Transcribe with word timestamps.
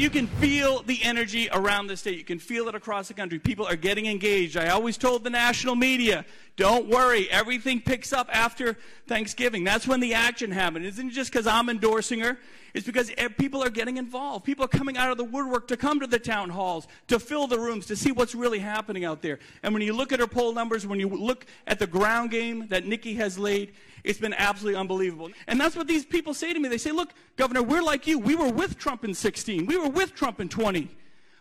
you 0.00 0.08
can 0.08 0.26
feel 0.26 0.82
the 0.82 1.02
energy 1.02 1.50
around 1.52 1.88
the 1.88 1.96
state. 1.96 2.16
You 2.16 2.24
can 2.24 2.38
feel 2.38 2.68
it 2.68 2.74
across 2.74 3.08
the 3.08 3.14
country. 3.14 3.38
People 3.38 3.66
are 3.66 3.76
getting 3.76 4.06
engaged. 4.06 4.56
I 4.56 4.68
always 4.68 4.96
told 4.96 5.24
the 5.24 5.30
national 5.30 5.74
media, 5.74 6.24
don't 6.56 6.88
worry, 6.88 7.30
everything 7.30 7.82
picks 7.82 8.10
up 8.10 8.26
after 8.32 8.78
Thanksgiving. 9.06 9.62
That's 9.62 9.86
when 9.86 10.00
the 10.00 10.14
action 10.14 10.52
happens. 10.52 10.86
It 10.86 10.88
isn't 10.88 11.08
it 11.10 11.12
just 11.12 11.30
because 11.30 11.46
I'm 11.46 11.68
endorsing 11.68 12.20
her. 12.20 12.38
It's 12.74 12.86
because 12.86 13.10
people 13.38 13.62
are 13.62 13.70
getting 13.70 13.96
involved. 13.96 14.44
People 14.44 14.64
are 14.64 14.68
coming 14.68 14.96
out 14.96 15.10
of 15.10 15.16
the 15.16 15.24
woodwork 15.24 15.66
to 15.68 15.76
come 15.76 16.00
to 16.00 16.06
the 16.06 16.18
town 16.18 16.50
halls, 16.50 16.86
to 17.08 17.18
fill 17.18 17.46
the 17.46 17.58
rooms, 17.58 17.86
to 17.86 17.96
see 17.96 18.12
what's 18.12 18.34
really 18.34 18.58
happening 18.58 19.04
out 19.04 19.22
there. 19.22 19.38
And 19.62 19.74
when 19.74 19.82
you 19.82 19.92
look 19.92 20.12
at 20.12 20.20
her 20.20 20.26
poll 20.26 20.52
numbers, 20.52 20.86
when 20.86 21.00
you 21.00 21.08
look 21.08 21.46
at 21.66 21.78
the 21.78 21.86
ground 21.86 22.30
game 22.30 22.68
that 22.68 22.86
Nikki 22.86 23.14
has 23.14 23.38
laid, 23.38 23.74
it's 24.04 24.18
been 24.18 24.34
absolutely 24.34 24.78
unbelievable. 24.78 25.30
And 25.46 25.60
that's 25.60 25.76
what 25.76 25.86
these 25.86 26.04
people 26.04 26.32
say 26.32 26.52
to 26.52 26.58
me. 26.58 26.68
They 26.68 26.78
say, 26.78 26.92
look, 26.92 27.12
Governor, 27.36 27.62
we're 27.62 27.82
like 27.82 28.06
you. 28.06 28.18
We 28.18 28.36
were 28.36 28.50
with 28.50 28.78
Trump 28.78 29.04
in 29.04 29.14
16. 29.14 29.66
We 29.66 29.76
were 29.76 29.90
with 29.90 30.14
Trump 30.14 30.40
in 30.40 30.48
20. 30.48 30.88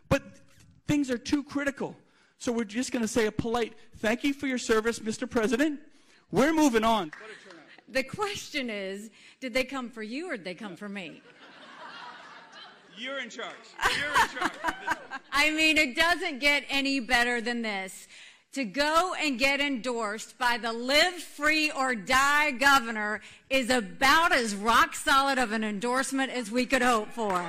But 0.10 0.24
things 0.88 1.12
are 1.12 1.18
too 1.18 1.44
critical. 1.44 1.96
So 2.38 2.52
we're 2.52 2.64
just 2.64 2.92
going 2.92 3.02
to 3.02 3.08
say 3.08 3.28
a 3.28 3.32
polite 3.32 3.74
thank 3.98 4.24
you 4.24 4.34
for 4.34 4.48
your 4.48 4.58
service, 4.58 5.00
Mr. 5.00 5.30
President. 5.30 5.80
We're 6.32 6.54
moving 6.54 6.84
on. 6.84 7.12
The 7.92 8.04
question 8.04 8.70
is, 8.70 9.10
did 9.40 9.54
they 9.54 9.64
come 9.64 9.90
for 9.90 10.04
you 10.04 10.30
or 10.30 10.38
did 10.38 10.46
they 10.46 10.54
come 10.54 10.76
for 10.76 10.90
me? 10.90 11.22
You're 12.98 13.20
in 13.20 13.30
charge. 13.30 13.56
You're 13.98 14.10
in 14.10 14.30
charge. 14.38 14.52
I 15.32 15.52
mean, 15.52 15.78
it 15.78 15.96
doesn't 15.96 16.40
get 16.40 16.64
any 16.70 17.00
better 17.00 17.42
than 17.42 17.62
this. 17.62 18.08
To 18.54 18.66
go 18.66 19.14
and 19.14 19.40
get 19.40 19.60
endorsed 19.62 20.38
by 20.38 20.58
the 20.58 20.74
live 20.74 21.14
free 21.14 21.72
or 21.72 21.96
die 21.96 22.52
governor 22.52 23.22
is 23.50 23.70
about 23.70 24.34
as 24.34 24.56
rock 24.56 24.96
solid 24.96 25.38
of 25.38 25.52
an 25.52 25.64
endorsement 25.64 26.32
as 26.32 26.52
we 26.52 26.66
could 26.66 26.82
hope 26.82 27.10
for. 27.12 27.46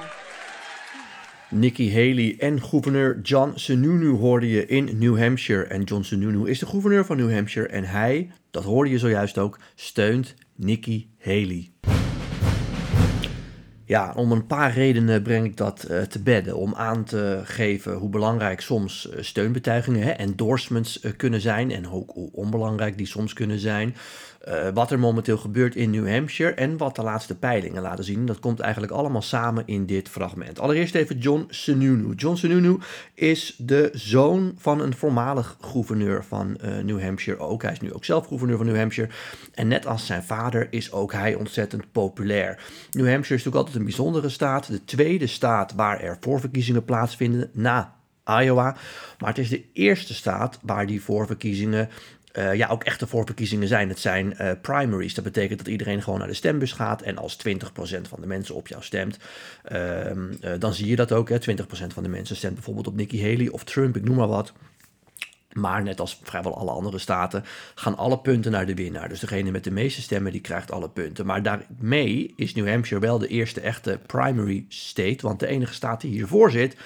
Nikki 1.53 1.91
Haley 1.91 2.37
en 2.41 2.61
gouverneur 2.61 3.21
John 3.23 3.59
Sununu 3.59 4.17
hoorde 4.19 4.49
je 4.49 4.67
in 4.67 4.99
New 4.99 5.17
Hampshire. 5.19 5.65
En 5.65 5.83
John 5.83 6.03
Sununu 6.03 6.49
is 6.49 6.59
de 6.59 6.67
gouverneur 6.67 7.05
van 7.05 7.17
New 7.17 7.33
Hampshire. 7.33 7.67
En 7.67 7.85
hij, 7.85 8.31
dat 8.51 8.65
hoorde 8.65 8.91
je 8.91 8.99
zojuist 8.99 9.39
ook, 9.39 9.59
steunt 9.75 10.35
Nikki 10.57 11.11
Haley. 11.19 11.71
Ja, 13.91 14.13
om 14.17 14.33
een 14.33 14.47
paar 14.47 14.73
redenen 14.73 15.23
breng 15.23 15.45
ik 15.45 15.57
dat 15.57 15.87
uh, 15.91 16.01
te 16.03 16.23
bedden. 16.23 16.57
Om 16.57 16.75
aan 16.75 17.05
te 17.05 17.41
geven 17.45 17.95
hoe 17.95 18.09
belangrijk 18.09 18.61
soms 18.61 19.09
uh, 19.11 19.23
steunbetuigingen, 19.23 20.03
hè, 20.03 20.11
endorsements 20.11 21.03
uh, 21.03 21.13
kunnen 21.17 21.41
zijn. 21.41 21.71
En 21.71 21.91
ook 21.91 22.11
hoe 22.11 22.33
onbelangrijk 22.33 22.97
die 22.97 23.07
soms 23.07 23.33
kunnen 23.33 23.59
zijn. 23.59 23.97
Wat 24.75 24.91
er 24.91 24.99
momenteel 24.99 25.37
gebeurt 25.37 25.75
in 25.75 25.91
New 25.91 26.09
Hampshire 26.09 26.53
en 26.53 26.77
wat 26.77 26.97
de 26.97 27.03
laatste 27.03 27.35
peilingen 27.35 27.83
laten 27.83 28.05
zien. 28.05 28.27
Dat 28.27 28.39
komt 28.39 28.61
eigenlijk 28.61 28.93
allemaal 28.93 29.23
samen 29.23 29.63
in 29.67 29.87
dit 29.87 30.09
fragment. 30.09 30.61
Allereerst 30.61 30.95
even 30.95 31.19
John 31.19 31.47
Sununu. 31.49 32.15
John 32.15 32.37
Sununu 32.37 32.79
is 33.15 33.55
de 33.59 33.91
zoon 33.93 34.55
van 34.57 34.81
een 34.81 34.95
voormalig 34.95 35.57
gouverneur 35.61 36.25
van 36.25 36.59
New 36.85 37.03
Hampshire 37.03 37.39
ook. 37.39 37.63
Hij 37.63 37.73
is 37.73 37.81
nu 37.81 37.93
ook 37.93 38.05
zelf 38.05 38.27
gouverneur 38.27 38.57
van 38.57 38.67
New 38.67 38.77
Hampshire. 38.77 39.11
En 39.55 39.69
net 39.69 39.87
als 39.87 40.07
zijn 40.07 40.23
vader 40.23 40.67
is 40.71 40.93
ook 40.93 41.13
hij 41.13 41.35
ontzettend 41.35 41.93
populair. 41.93 42.63
New 42.91 43.09
Hampshire 43.09 43.39
is 43.39 43.45
natuurlijk 43.45 43.57
altijd 43.57 43.77
een 43.81 43.87
bijzondere 43.87 44.29
staat. 44.29 44.67
De 44.67 44.85
tweede 44.85 45.27
staat 45.27 45.75
waar 45.75 46.01
er 46.01 46.17
voorverkiezingen 46.21 46.85
plaatsvinden 46.85 47.51
na 47.53 47.97
Iowa. 48.25 48.77
Maar 49.19 49.29
het 49.29 49.39
is 49.39 49.49
de 49.49 49.65
eerste 49.73 50.15
staat 50.15 50.59
waar 50.63 50.87
die 50.87 51.03
voorverkiezingen 51.03 51.89
uh, 52.33 52.55
ja, 52.55 52.69
ook 52.69 52.85
echte 52.85 53.07
voorverkiezingen 53.07 53.69
zijn. 53.69 53.89
Het 53.89 53.99
zijn 53.99 54.35
uh, 54.41 54.51
primaries. 54.61 55.15
Dat 55.15 55.25
betekent 55.25 55.59
dat 55.59 55.69
iedereen 55.69 56.03
gewoon 56.03 56.19
naar 56.19 56.29
de 56.29 56.35
stembus 56.35 56.73
gaat. 56.73 57.03
En 57.03 57.17
als 57.17 57.39
20% 57.49 57.51
van 58.09 58.21
de 58.21 58.27
mensen 58.27 58.55
op 58.55 58.69
jou 58.69 58.83
stemt, 58.83 59.19
uh, 59.73 60.11
dan 60.59 60.75
zie 60.75 60.87
je 60.87 60.97
dat 60.97 61.13
ook. 61.13 61.29
Hè. 61.29 61.37
20% 61.39 61.43
van 61.87 62.03
de 62.03 62.09
mensen 62.09 62.37
stemt 62.37 62.55
bijvoorbeeld 62.55 62.87
op 62.87 62.97
Nikki 62.97 63.23
Haley 63.23 63.49
of 63.49 63.65
Trump, 63.65 63.97
ik 63.97 64.05
noem 64.05 64.17
maar 64.17 64.29
wat. 64.29 64.53
Maar 65.53 65.83
net 65.83 66.01
als 66.01 66.21
vrijwel 66.23 66.57
alle 66.57 66.71
andere 66.71 66.99
staten 66.99 67.45
gaan 67.75 67.97
alle 67.97 68.19
punten 68.19 68.53
naar 68.53 68.67
de 68.67 68.75
winnaar. 68.75 69.09
Dus 69.09 69.21
degene 69.21 69.51
met 69.51 69.65
de 69.65 69.71
meeste 69.71 70.03
stemmen 70.03 70.33
die 70.33 70.41
krijgt 70.41 70.73
alle 70.73 70.89
punten. 70.89 71.27
Maar 71.27 71.43
daarmee 71.43 72.33
is 72.37 72.55
New 72.55 72.69
Hampshire 72.69 73.01
wel 73.01 73.19
de 73.19 73.29
eerste 73.29 73.61
echte 73.61 74.01
primary 74.07 74.65
state. 74.69 75.27
Want 75.27 75.41
de 75.41 75.47
enige 75.47 75.75
staat 75.75 76.01
die 76.01 76.11
hiervoor 76.11 76.51
zit 76.51 76.77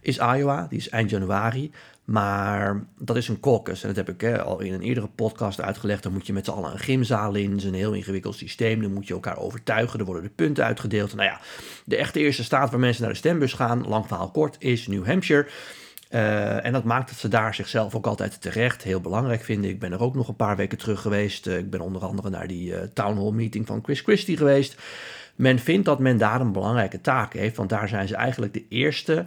is 0.00 0.18
Iowa. 0.18 0.66
Die 0.68 0.78
is 0.78 0.88
eind 0.88 1.10
januari. 1.10 1.70
Maar 2.04 2.84
dat 2.98 3.16
is 3.16 3.28
een 3.28 3.40
caucus. 3.40 3.82
En 3.82 3.94
dat 3.94 4.06
heb 4.06 4.08
ik 4.08 4.38
al 4.38 4.60
in 4.60 4.72
een 4.72 4.82
eerdere 4.82 5.08
podcast 5.14 5.60
uitgelegd. 5.60 6.02
Dan 6.02 6.12
moet 6.12 6.26
je 6.26 6.32
met 6.32 6.44
z'n 6.44 6.50
allen 6.50 6.72
een 6.72 6.78
gymzaal 6.78 7.34
in. 7.34 7.50
Het 7.50 7.60
is 7.60 7.64
een 7.64 7.74
heel 7.74 7.92
ingewikkeld 7.92 8.34
systeem. 8.34 8.82
Dan 8.82 8.92
moet 8.92 9.06
je 9.06 9.14
elkaar 9.14 9.38
overtuigen. 9.38 9.98
Er 9.98 10.04
worden 10.04 10.22
de 10.22 10.30
punten 10.34 10.64
uitgedeeld. 10.64 11.14
Nou 11.14 11.28
ja, 11.28 11.40
de 11.84 11.96
echte 11.96 12.20
eerste 12.20 12.44
staat 12.44 12.70
waar 12.70 12.80
mensen 12.80 13.02
naar 13.02 13.12
de 13.12 13.18
stembus 13.18 13.52
gaan, 13.52 13.88
lang 13.88 14.06
verhaal 14.06 14.30
kort, 14.30 14.56
is 14.58 14.86
New 14.86 15.06
Hampshire. 15.06 15.48
Uh, 16.14 16.64
en 16.64 16.72
dat 16.72 16.84
maakt 16.84 17.08
dat 17.08 17.18
ze 17.18 17.28
daar 17.28 17.54
zichzelf 17.54 17.94
ook 17.94 18.06
altijd 18.06 18.40
terecht 18.40 18.82
heel 18.82 19.00
belangrijk 19.00 19.42
vinden. 19.42 19.70
Ik 19.70 19.78
ben 19.78 19.92
er 19.92 20.00
ook 20.00 20.14
nog 20.14 20.28
een 20.28 20.36
paar 20.36 20.56
weken 20.56 20.78
terug 20.78 21.00
geweest. 21.00 21.46
Uh, 21.46 21.58
ik 21.58 21.70
ben 21.70 21.80
onder 21.80 22.02
andere 22.04 22.30
naar 22.30 22.46
die 22.46 22.70
uh, 22.70 22.80
town 22.94 23.18
hall 23.18 23.30
meeting 23.30 23.66
van 23.66 23.82
Chris 23.82 24.00
Christie 24.00 24.36
geweest. 24.36 24.76
Men 25.34 25.58
vindt 25.58 25.86
dat 25.86 25.98
men 25.98 26.18
daar 26.18 26.40
een 26.40 26.52
belangrijke 26.52 27.00
taak 27.00 27.32
heeft, 27.32 27.56
want 27.56 27.68
daar 27.68 27.88
zijn 27.88 28.08
ze 28.08 28.16
eigenlijk 28.16 28.52
de 28.52 28.64
eerste 28.68 29.26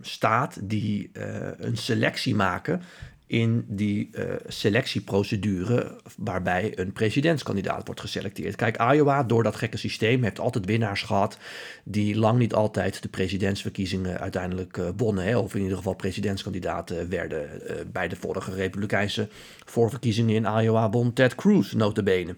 staat 0.00 0.58
die 0.62 1.10
een 1.58 1.76
selectie 1.76 2.34
maken 2.34 2.82
in 3.26 3.64
die 3.68 4.10
selectieprocedure 4.46 6.00
waarbij 6.16 6.78
een 6.78 6.92
presidentskandidaat 6.92 7.86
wordt 7.86 8.00
geselecteerd. 8.00 8.56
Kijk, 8.56 8.76
Iowa, 8.92 9.22
door 9.22 9.42
dat 9.42 9.56
gekke 9.56 9.76
systeem, 9.76 10.22
heeft 10.22 10.40
altijd 10.40 10.64
winnaars 10.64 11.02
gehad 11.02 11.38
die 11.84 12.16
lang 12.16 12.38
niet 12.38 12.54
altijd 12.54 13.02
de 13.02 13.08
presidentsverkiezingen 13.08 14.20
uiteindelijk 14.20 14.80
wonnen. 14.96 15.24
Hè, 15.24 15.36
of 15.36 15.54
in 15.54 15.62
ieder 15.62 15.76
geval 15.76 15.94
presidentskandidaten 15.94 17.08
werden. 17.08 17.48
bij 17.92 18.08
de 18.08 18.16
vorige 18.16 18.54
republikeinse 18.54 19.28
voorverkiezingen 19.64 20.34
in 20.34 20.62
Iowa 20.62 20.90
won 20.90 21.12
Ted 21.12 21.34
Cruz 21.34 21.72
notabene. 21.72 22.36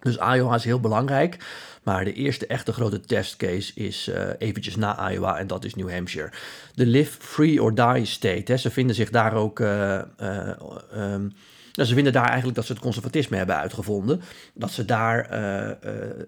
Dus 0.00 0.16
Iowa 0.16 0.54
is 0.54 0.64
heel 0.64 0.80
belangrijk. 0.80 1.36
Maar 1.82 2.04
de 2.04 2.12
eerste 2.12 2.46
echte 2.46 2.72
grote 2.72 3.00
testcase 3.00 3.72
is 3.74 4.08
uh, 4.08 4.22
eventjes 4.38 4.76
na 4.76 5.10
Iowa 5.10 5.38
en 5.38 5.46
dat 5.46 5.64
is 5.64 5.74
New 5.74 5.90
Hampshire. 5.90 6.30
De 6.74 6.86
live 6.86 7.16
free 7.20 7.62
or 7.62 7.74
die 7.74 8.04
state. 8.04 8.52
Hè. 8.52 8.56
Ze 8.56 8.70
vinden 8.70 8.94
zich 8.96 9.10
daar 9.10 9.34
ook. 9.34 9.60
Uh, 9.60 10.00
um, 10.96 11.32
nou, 11.72 11.88
ze 11.88 11.94
vinden 11.94 12.12
daar 12.12 12.26
eigenlijk 12.26 12.56
dat 12.56 12.66
ze 12.66 12.72
het 12.72 12.82
conservatisme 12.82 13.36
hebben 13.36 13.56
uitgevonden. 13.56 14.20
Dat 14.54 14.70
ze 14.70 14.84
daar 14.84 15.26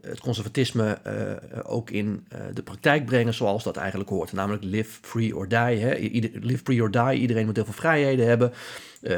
het 0.02 0.20
conservatisme 0.20 0.98
ook 1.62 1.91
in 1.91 2.26
de 2.54 2.62
praktijk 2.62 3.04
brengen 3.04 3.34
zoals 3.34 3.64
dat 3.64 3.76
eigenlijk 3.76 4.10
hoort. 4.10 4.32
Namelijk 4.32 4.64
live 4.64 4.98
free 5.02 5.37
or 5.37 5.48
die. 5.48 5.58
Hè. 5.58 5.94
live 6.41 6.62
free 6.64 6.82
or 6.82 6.91
die. 6.91 7.20
Iedereen 7.20 7.47
moet 7.47 7.56
heel 7.56 7.64
veel 7.64 7.75
vrijheden 7.75 8.26
hebben. 8.26 8.52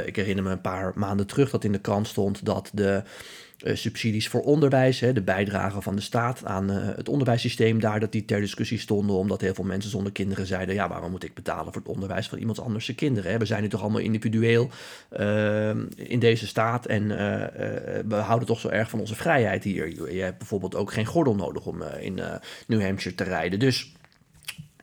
ik 0.05 0.17
herinner 0.17 0.45
me 0.45 0.51
een 0.51 0.61
paar 0.61 0.93
maanden 0.95 1.27
terug 1.27 1.51
dat 1.51 1.65
in 1.65 1.73
de 1.73 1.79
krant 1.79 2.09
stond 2.09 2.45
dat 2.45 2.71
de 2.73 3.03
subsidies 3.65 4.29
voor 4.29 4.41
onderwijs, 4.41 5.01
hè, 5.01 5.13
de 5.13 5.23
bijdrage 5.23 5.83
van 5.83 5.97
de 5.97 6.01
staat 6.01 6.45
aan 6.45 6.71
uh, 6.71 6.77
het 6.97 7.09
onderwijssysteem 7.09 7.81
daar, 7.81 8.01
dat 8.01 8.13
die 8.13 8.25
ter 8.25 8.41
discussie 8.41 8.79
stonden, 8.79 9.17
omdat 9.17 9.41
heel 9.41 9.55
veel 9.55 9.65
mensen 9.65 9.91
zonder 9.91 10.13
kinderen 10.13 10.47
zeiden, 10.47 10.75
ja, 10.75 10.89
waarom 10.89 11.11
moet 11.11 11.25
ik 11.25 11.35
betalen 11.35 11.73
voor 11.73 11.83
het 11.83 11.91
onderwijs 11.91 12.29
van 12.29 12.39
iemand 12.39 12.61
anders 12.61 12.95
kinderen? 12.95 13.31
Hè? 13.31 13.39
We 13.39 13.45
zijn 13.45 13.63
nu 13.63 13.69
toch 13.69 13.81
allemaal 13.81 14.01
individueel 14.01 14.71
uh, 15.19 15.71
in 15.97 16.19
deze 16.19 16.47
staat 16.47 16.87
en 16.87 17.09
we 18.09 18.15
houden 18.15 18.49
toch 18.49 18.61
zo 18.61 18.69
erg 18.69 18.91
van 18.91 19.01
onze 19.01 19.15
vrijheid 19.15 19.65
hier. 19.65 20.13
Je 20.13 20.23
hebt 20.23 20.39
bijvoorbeeld 20.39 20.75
ook 20.75 20.93
geen 20.93 21.07
gordel 21.07 21.35
nodig 21.35 21.67
om 21.67 21.83
in 21.83 22.21
New 22.67 22.83
Hampshire 22.83 23.17
te 23.17 23.25
rijden. 23.25 23.59
Dus 23.59 23.93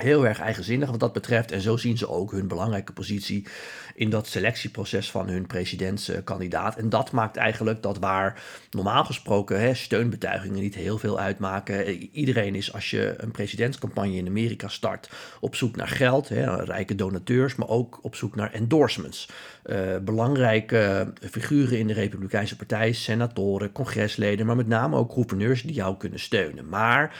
heel 0.03 0.27
erg 0.27 0.39
eigenzinnig 0.39 0.89
wat 0.89 0.99
dat 0.99 1.13
betreft. 1.13 1.51
En 1.51 1.61
zo 1.61 1.77
zien 1.77 1.97
ze 1.97 2.09
ook 2.09 2.31
hun 2.31 2.47
belangrijke 2.47 2.93
positie 2.93 3.47
in 3.95 4.09
dat 4.09 4.27
selectieproces 4.27 5.11
van 5.11 5.27
hun 5.27 5.47
presidentskandidaat. 5.47 6.75
En 6.75 6.89
dat 6.89 7.11
maakt 7.11 7.35
eigenlijk 7.35 7.83
dat 7.83 7.97
waar 7.97 8.43
normaal 8.71 9.05
gesproken 9.05 9.59
hè, 9.59 9.73
steunbetuigingen 9.73 10.61
niet 10.61 10.75
heel 10.75 10.97
veel 10.97 11.19
uitmaken. 11.19 11.87
Iedereen 12.11 12.55
is 12.55 12.73
als 12.73 12.89
je 12.89 13.13
een 13.17 13.31
presidentscampagne 13.31 14.15
in 14.15 14.27
Amerika 14.27 14.67
start 14.67 15.09
op 15.39 15.55
zoek 15.55 15.75
naar 15.75 15.87
geld, 15.87 16.29
hè, 16.29 16.63
rijke 16.63 16.95
donateurs, 16.95 17.55
maar 17.55 17.69
ook 17.69 17.99
op 18.01 18.15
zoek 18.15 18.35
naar 18.35 18.53
endorsements. 18.53 19.29
Uh, 19.65 19.97
belangrijke 20.01 21.13
figuren 21.31 21.79
in 21.79 21.87
de 21.87 21.93
Republikeinse 21.93 22.55
Partij, 22.55 22.91
senatoren, 22.91 23.71
congresleden, 23.71 24.45
maar 24.45 24.55
met 24.55 24.67
name 24.67 24.97
ook 24.97 25.13
gouverneurs 25.13 25.61
die 25.61 25.73
jou 25.73 25.97
kunnen 25.97 26.19
steunen. 26.19 26.69
Maar 26.69 27.15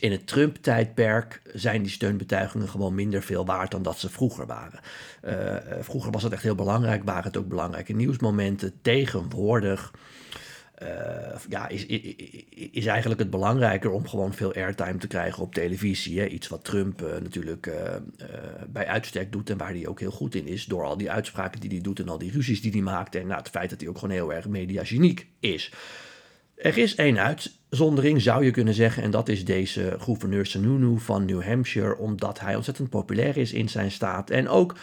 in 0.00 0.12
het 0.12 0.26
Trump-tijdperk 0.26 1.42
zijn 1.52 1.82
die 1.82 1.90
steunbetuigingen 1.90 2.68
gewoon 2.68 2.94
minder 2.94 3.22
veel 3.22 3.46
waard 3.46 3.70
dan 3.70 3.82
dat 3.82 3.98
ze 3.98 4.10
vroeger 4.10 4.46
waren. 4.46 4.80
Uh, 5.24 5.56
vroeger 5.80 6.12
was 6.12 6.22
het 6.22 6.32
echt 6.32 6.42
heel 6.42 6.54
belangrijk, 6.54 7.04
waren 7.04 7.24
het 7.24 7.36
ook 7.36 7.48
belangrijke 7.48 7.92
nieuwsmomenten. 7.92 8.72
Tegenwoordig 8.82 9.92
uh, 10.82 10.88
ja, 11.48 11.68
is, 11.68 11.86
is, 11.86 12.14
is, 12.70 12.86
eigenlijk 12.86 13.20
het 13.20 13.30
belangrijker 13.30 13.90
om 13.90 14.08
gewoon 14.08 14.34
veel 14.34 14.54
airtime 14.54 14.96
te 14.98 15.06
krijgen 15.06 15.42
op 15.42 15.54
televisie. 15.54 16.20
Hè? 16.20 16.26
Iets 16.26 16.48
wat 16.48 16.64
Trump 16.64 17.00
natuurlijk 17.00 17.70
bij 18.68 18.86
uitstek 18.86 19.32
doet 19.32 19.50
en 19.50 19.58
waar 19.58 19.72
hij 19.72 19.86
ook 19.86 20.00
heel 20.00 20.10
goed 20.10 20.34
in 20.34 20.46
is. 20.46 20.64
Door 20.64 20.84
al 20.84 20.96
die 20.96 21.10
uitspraken 21.10 21.60
die 21.60 21.70
hij 21.70 21.80
doet 21.80 22.00
en 22.00 22.08
al 22.08 22.18
die 22.18 22.32
ruzies 22.32 22.62
die 22.62 22.72
hij 22.72 22.80
maakt. 22.80 23.14
En 23.14 23.26
nou, 23.26 23.38
het 23.38 23.48
feit 23.48 23.70
dat 23.70 23.80
hij 23.80 23.88
ook 23.88 23.98
gewoon 23.98 24.14
heel 24.14 24.32
erg 24.32 24.48
mediageniek 24.48 25.26
is. 25.40 25.72
Er 26.56 26.78
is 26.78 26.94
één 26.94 27.18
uitzondering, 27.18 28.22
zou 28.22 28.44
je 28.44 28.50
kunnen 28.50 28.74
zeggen, 28.74 29.02
en 29.02 29.10
dat 29.10 29.28
is 29.28 29.44
deze 29.44 29.96
gouverneur 29.98 30.46
Sununu 30.46 30.98
van 30.98 31.24
New 31.24 31.42
Hampshire, 31.42 31.96
omdat 31.96 32.40
hij 32.40 32.56
ontzettend 32.56 32.90
populair 32.90 33.36
is 33.36 33.52
in 33.52 33.68
zijn 33.68 33.90
staat. 33.90 34.30
En 34.30 34.48
ook 34.48 34.76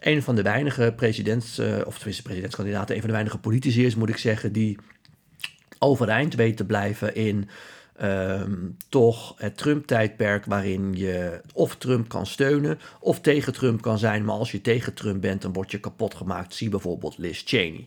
een 0.00 0.22
van 0.22 0.34
de 0.34 0.42
weinige 0.42 0.92
presidents, 0.96 1.58
uh, 1.58 1.78
of 1.86 1.94
tenminste 1.94 2.22
presidentskandidaten, 2.22 2.94
een 2.94 3.00
van 3.00 3.08
de 3.08 3.14
weinige 3.14 3.38
politici 3.38 3.86
is, 3.86 3.94
moet 3.94 4.08
ik 4.08 4.16
zeggen, 4.16 4.52
die 4.52 4.78
overeind 5.78 6.34
weet 6.34 6.56
te 6.56 6.64
blijven 6.64 7.14
in 7.14 7.48
um, 8.02 8.76
toch 8.88 9.34
het 9.36 9.56
Trump-tijdperk 9.56 10.44
waarin 10.44 10.96
je 10.96 11.40
of 11.52 11.76
Trump 11.76 12.08
kan 12.08 12.26
steunen 12.26 12.78
of 13.00 13.20
tegen 13.20 13.52
Trump 13.52 13.82
kan 13.82 13.98
zijn. 13.98 14.24
Maar 14.24 14.36
als 14.36 14.52
je 14.52 14.60
tegen 14.60 14.94
Trump 14.94 15.20
bent, 15.20 15.42
dan 15.42 15.52
word 15.52 15.70
je 15.70 15.80
kapot 15.80 16.14
gemaakt. 16.14 16.54
Zie 16.54 16.68
bijvoorbeeld 16.68 17.18
Liz 17.18 17.42
Cheney. 17.44 17.86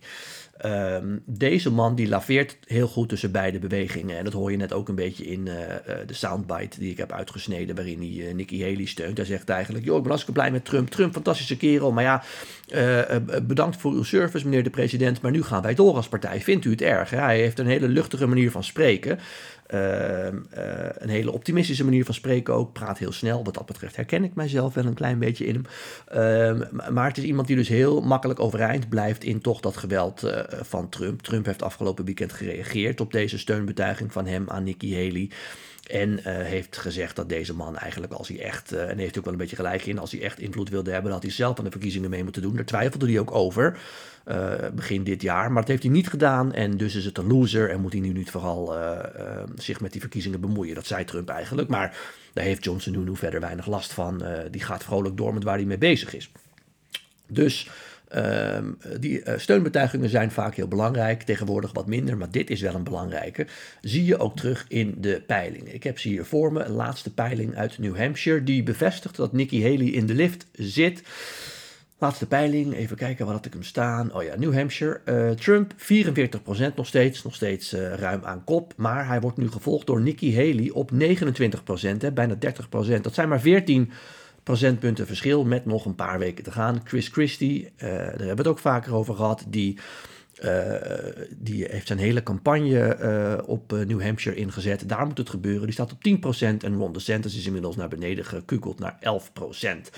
Um, 0.66 1.24
deze 1.26 1.72
man 1.72 1.96
die 1.96 2.08
laveert 2.08 2.58
heel 2.66 2.88
goed 2.88 3.10
tussen 3.10 3.32
beide 3.32 3.60
bewegingen. 3.60 4.18
En 4.18 4.24
dat 4.24 4.34
hoor 4.34 4.52
je 4.52 4.58
net 4.58 4.74
ook 4.74 4.90
een 4.90 4.96
beetje 4.96 5.26
in 5.26 5.46
uh, 5.46 5.54
uh, 5.54 5.96
de 6.06 6.14
soundbite 6.14 6.80
die 6.80 6.92
ik 6.92 6.98
heb 6.98 7.12
uitgesneden, 7.12 7.76
waarin 7.76 8.00
hij 8.00 8.28
uh, 8.28 8.34
Nikki 8.34 8.64
Haley 8.64 8.86
steunt. 8.86 9.18
Hij 9.18 9.26
zegt 9.26 9.50
eigenlijk: 9.50 9.86
Joh, 9.86 9.96
ik 9.96 10.02
ben 10.02 10.12
hartstikke 10.12 10.40
blij 10.40 10.52
met 10.52 10.66
Trump. 10.66 10.90
Trump, 10.90 11.14
fantastische 11.14 11.58
kerel. 11.58 11.92
Maar 11.92 12.04
ja, 12.04 12.24
bedankt 13.44 13.78
voor 13.78 13.92
uw 13.92 14.04
service, 14.04 14.46
meneer 14.46 14.64
de 14.64 14.70
president. 14.70 15.22
Maar 15.22 15.32
nu 15.32 15.44
gaan 15.44 15.62
wij 15.62 15.74
door 15.74 15.96
als 15.96 16.08
partij. 16.08 16.42
Vindt 16.42 16.66
u 16.66 16.70
het 16.70 16.82
erg? 16.82 17.10
Hij 17.10 17.40
heeft 17.40 17.60
een 17.60 17.68
hele 17.68 17.88
luchtige 17.88 18.28
manier 18.28 18.52
van 18.52 18.64
spreken. 18.64 19.20
Ehm, 19.74 20.38
eh, 20.50 20.90
een 20.94 21.10
hele 21.10 21.32
optimistische 21.32 21.84
manier 21.84 22.06
van 22.06 22.14
spreken 22.14 22.54
ook. 22.54 22.74
Praat 22.74 22.98
heel 22.98 23.12
snel. 23.12 23.44
Wat 23.44 23.54
dat 23.54 23.66
betreft 23.66 23.96
herken 23.96 24.24
ik 24.24 24.36
mijzelf 24.36 24.74
wel 24.74 24.86
een 24.86 24.94
klein 24.94 25.20
beetje 25.20 25.46
in 25.46 25.54
hem. 25.54 25.66
Ehm, 26.08 26.94
maar 26.94 27.08
het 27.08 27.18
is 27.18 27.24
iemand 27.24 27.48
die 27.48 27.56
dus 27.56 27.68
heel 27.68 28.02
makkelijk 28.02 28.40
overeind 28.40 28.90
blijft 28.90 29.24
in 29.24 29.42
toch 29.42 29.60
dat 29.60 29.78
geweld 29.78 30.24
uh, 30.24 30.40
van 30.62 30.90
Trump. 30.90 31.22
Trump 31.22 31.46
heeft 31.46 31.62
afgelopen 31.62 32.06
weekend 32.06 32.34
gereageerd 32.34 33.02
op 33.02 33.12
deze 33.12 33.38
steunbetuiging 33.38 34.12
van 34.12 34.26
hem 34.26 34.50
aan 34.50 34.64
Nikki 34.64 34.96
Haley. 34.96 35.30
En 35.84 36.10
uh, 36.10 36.24
heeft 36.26 36.78
gezegd 36.78 37.16
dat 37.16 37.30
deze 37.30 37.54
man 37.54 37.78
eigenlijk, 37.78 38.14
als 38.14 38.28
hij 38.28 38.42
echt, 38.42 38.74
uh, 38.74 38.90
en 38.90 38.98
heeft 38.98 39.18
ook 39.18 39.24
wel 39.24 39.34
een 39.34 39.40
beetje 39.40 39.56
gelijk 39.56 39.86
in, 39.86 40.00
als 40.00 40.12
hij 40.12 40.22
echt 40.22 40.40
invloed 40.40 40.70
wilde 40.70 40.92
hebben, 40.92 41.12
dat 41.12 41.22
hij 41.22 41.32
zelf 41.32 41.58
aan 41.58 41.64
de 41.64 41.72
verkiezingen 41.72 42.10
mee 42.10 42.24
moeten 42.24 42.42
doen. 42.42 42.56
Daar 42.56 42.66
twijfelde 42.66 43.06
hij 43.06 43.20
ook 43.20 43.32
over, 43.32 43.78
uh, 44.28 44.54
begin 44.74 45.04
dit 45.04 45.22
jaar. 45.22 45.52
Maar 45.52 45.62
dat 45.62 45.70
heeft 45.70 45.84
hij 45.84 45.92
niet 45.92 46.10
gedaan 46.10 46.54
en 46.54 46.78
dus 46.78 46.96
is 46.96 47.06
het 47.06 47.18
een 47.18 47.28
loser 47.28 47.70
en 47.70 47.82
moet 47.82 47.92
hij 47.92 48.02
nu 48.02 48.14
niet 48.14 48.32
vooral 48.32 48.76
zich 49.56 49.82
met 49.82 49.92
die 49.92 50.02
verkiezingen 50.02 50.42
bemoeien. 50.42 50.76
Dat 50.76 50.86
zei 50.86 51.06
Trump 51.06 51.30
eigenlijk, 51.30 51.68
maar 51.68 51.98
daar 52.34 52.44
heeft 52.44 52.64
Johnson 52.64 53.04
nu 53.04 53.16
verder 53.16 53.40
weinig 53.40 53.68
last 53.68 53.94
van. 53.94 54.24
die 54.52 54.62
gaat 54.62 54.84
vrolijk 54.84 55.18
door 55.18 55.34
met 55.34 55.44
waar 55.44 55.56
hij 55.56 55.66
mee 55.66 55.78
bezig 55.78 56.16
is. 56.16 56.32
Dus 57.28 57.70
Ehm, 58.14 58.66
die 59.00 59.24
uh, 59.24 59.34
steunbetuigingen 59.38 60.10
zijn 60.10 60.32
vaak 60.32 60.56
heel 60.56 60.68
belangrijk, 60.68 61.24
tegenwoordig 61.24 61.74
wat 61.74 61.88
minder, 61.88 62.18
maar 62.18 62.32
dit 62.32 62.50
is 62.50 62.62
wel 62.62 62.76
een 62.76 62.84
belangrijke. 62.84 63.48
Zie 63.82 64.06
je 64.06 64.18
ook 64.18 64.36
terug 64.36 64.66
in 64.68 64.96
de 64.98 65.24
peilingen. 65.28 65.74
Ik 65.74 65.84
heb 65.84 66.00
ze 66.00 66.08
hier 66.08 66.26
voor 66.26 66.54
me, 66.54 66.64
een 66.64 66.72
laatste 66.72 67.14
peiling 67.14 67.56
uit 67.56 67.78
New 67.78 67.98
Hampshire, 67.98 68.44
die 68.44 68.64
bevestigt 68.64 69.16
dat 69.16 69.32
Nikki 69.32 69.64
Haley 69.64 69.88
in 69.88 70.06
de 70.06 70.14
lift 70.14 70.46
zit. 70.52 71.04
Laatste 71.98 72.28
peiling, 72.28 72.76
even 72.76 72.98
kijken 72.98 73.26
waar 73.26 73.36
had 73.36 73.46
ik 73.46 73.54
hem 73.54 73.64
staan. 73.64 74.14
Oh 74.14 74.24
ja, 74.24 74.36
New 74.38 74.54
Hampshire. 74.54 75.02
Uh, 75.06 75.30
Trump 75.30 75.74
44% 75.74 76.74
nog 76.76 76.88
steeds, 76.88 77.24
nog 77.24 77.36
steeds 77.36 77.74
uh, 77.74 77.94
ruim 77.94 78.24
aan 78.24 78.44
kop. 78.44 78.74
Maar 78.78 79.08
hij 79.08 79.22
wordt 79.22 79.38
nu 79.38 79.52
gevolgd 79.52 79.88
door 79.88 80.02
Nikki 80.02 80.36
Haley 80.36 80.70
op 80.70 80.92
29%, 80.92 80.96
hè, 81.98 82.12
bijna 82.12 82.36
30%. 82.36 83.02
Dat 83.02 83.14
zijn 83.14 83.30
maar 83.30 83.42
14 83.42 83.92
procentpunten 84.44 85.08
verschil 85.08 85.46
met 85.46 85.66
nog 85.66 85.86
een 85.86 85.96
paar 85.96 86.20
weken 86.20 86.44
te 86.44 86.52
gaan. 86.52 86.82
Chris 86.84 87.08
Christie, 87.08 87.64
uh, 87.64 87.90
daar 87.90 88.00
hebben 88.00 88.28
we 88.28 88.36
het 88.36 88.48
ook 88.48 88.60
vaker 88.60 88.94
over 88.94 89.16
gehad, 89.16 89.46
die, 89.48 89.78
uh, 90.44 90.74
die 91.38 91.66
heeft 91.70 91.88
zijn 91.88 92.00
hele 92.00 92.24
campagne 92.24 92.98
uh, 93.02 93.48
op 93.50 93.72
New 93.72 94.02
Hampshire 94.02 94.40
ingezet. 94.40 94.90
Daar 94.90 95.06
moet 95.06 95.18
het 95.18 95.30
gebeuren. 95.30 95.64
Die 95.64 95.74
staat 95.74 95.92
op 95.92 96.08
10% 96.08 96.64
en 96.64 96.76
Ron 96.76 96.94
DeSantis 96.94 97.38
is 97.38 97.46
inmiddels 97.46 97.76
naar 97.76 97.88
beneden 97.88 98.26
gekukeld 98.26 98.80
naar 98.80 98.98
11%. 99.00 99.90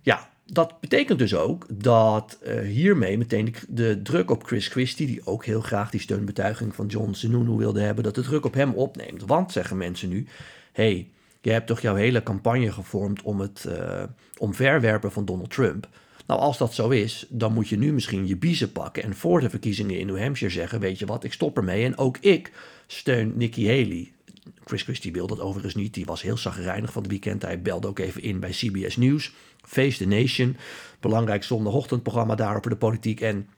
Ja, 0.00 0.28
dat 0.46 0.80
betekent 0.80 1.18
dus 1.18 1.34
ook 1.34 1.66
dat 1.72 2.38
hiermee 2.64 3.18
meteen 3.18 3.54
de, 3.68 4.02
druk 4.02 4.30
op 4.30 4.44
Chris 4.44 4.68
Christie, 4.68 5.06
die 5.06 5.26
ook 5.26 5.44
heel 5.44 5.60
graag 5.60 5.90
die 5.90 6.00
steunbetuiging 6.00 6.74
van 6.74 6.86
John 6.86 7.12
Sununu 7.12 7.56
wilde 7.56 7.80
hebben, 7.80 8.04
dat 8.04 8.14
de 8.14 8.22
druk 8.22 8.44
op 8.44 8.54
hem 8.54 8.74
opneemt. 8.74 9.22
Want, 9.26 9.52
zeggen 9.52 9.76
mensen 9.76 10.08
nu, 10.08 10.26
hey, 10.72 11.08
je 11.40 11.50
hebt 11.50 11.66
toch 11.66 11.80
jouw 11.80 11.94
hele 11.94 12.22
campagne 12.22 12.72
gevormd 12.72 13.22
om 13.22 13.40
het 13.40 13.64
uh, 13.68 14.02
omverwerpen 14.38 15.12
van 15.12 15.24
Donald 15.24 15.50
Trump. 15.50 15.88
Nou, 16.26 16.40
als 16.40 16.58
dat 16.58 16.74
zo 16.74 16.88
is, 16.88 17.26
dan 17.28 17.52
moet 17.52 17.68
je 17.68 17.78
nu 17.78 17.92
misschien 17.92 18.26
je 18.26 18.36
biezen 18.36 18.72
pakken 18.72 19.02
en 19.02 19.14
voor 19.14 19.40
de 19.40 19.50
verkiezingen 19.50 19.98
in 19.98 20.06
New 20.06 20.20
Hampshire 20.20 20.54
zeggen: 20.54 20.80
Weet 20.80 20.98
je 20.98 21.06
wat, 21.06 21.24
ik 21.24 21.32
stop 21.32 21.56
ermee 21.56 21.84
en 21.84 21.98
ook 21.98 22.18
ik 22.18 22.52
steun 22.86 23.32
Nikki 23.36 23.66
Haley. 23.66 24.12
Chris 24.64 24.82
Christie 24.82 25.12
wil 25.12 25.26
dat 25.26 25.40
overigens 25.40 25.74
niet. 25.74 25.94
Die 25.94 26.04
was 26.04 26.22
heel 26.22 26.36
zagrijnig 26.36 26.92
van 26.92 27.02
het 27.02 27.10
weekend. 27.10 27.42
Hij 27.42 27.62
belde 27.62 27.88
ook 27.88 27.98
even 27.98 28.22
in 28.22 28.40
bij 28.40 28.50
CBS 28.50 28.96
News. 28.96 29.32
Face 29.62 29.98
the 29.98 30.06
Nation. 30.06 30.56
Belangrijk 31.00 31.44
zondagochtendprogramma 31.44 32.34
daar 32.34 32.56
over 32.56 32.70
de 32.70 32.76
politiek. 32.76 33.20
En 33.20 33.48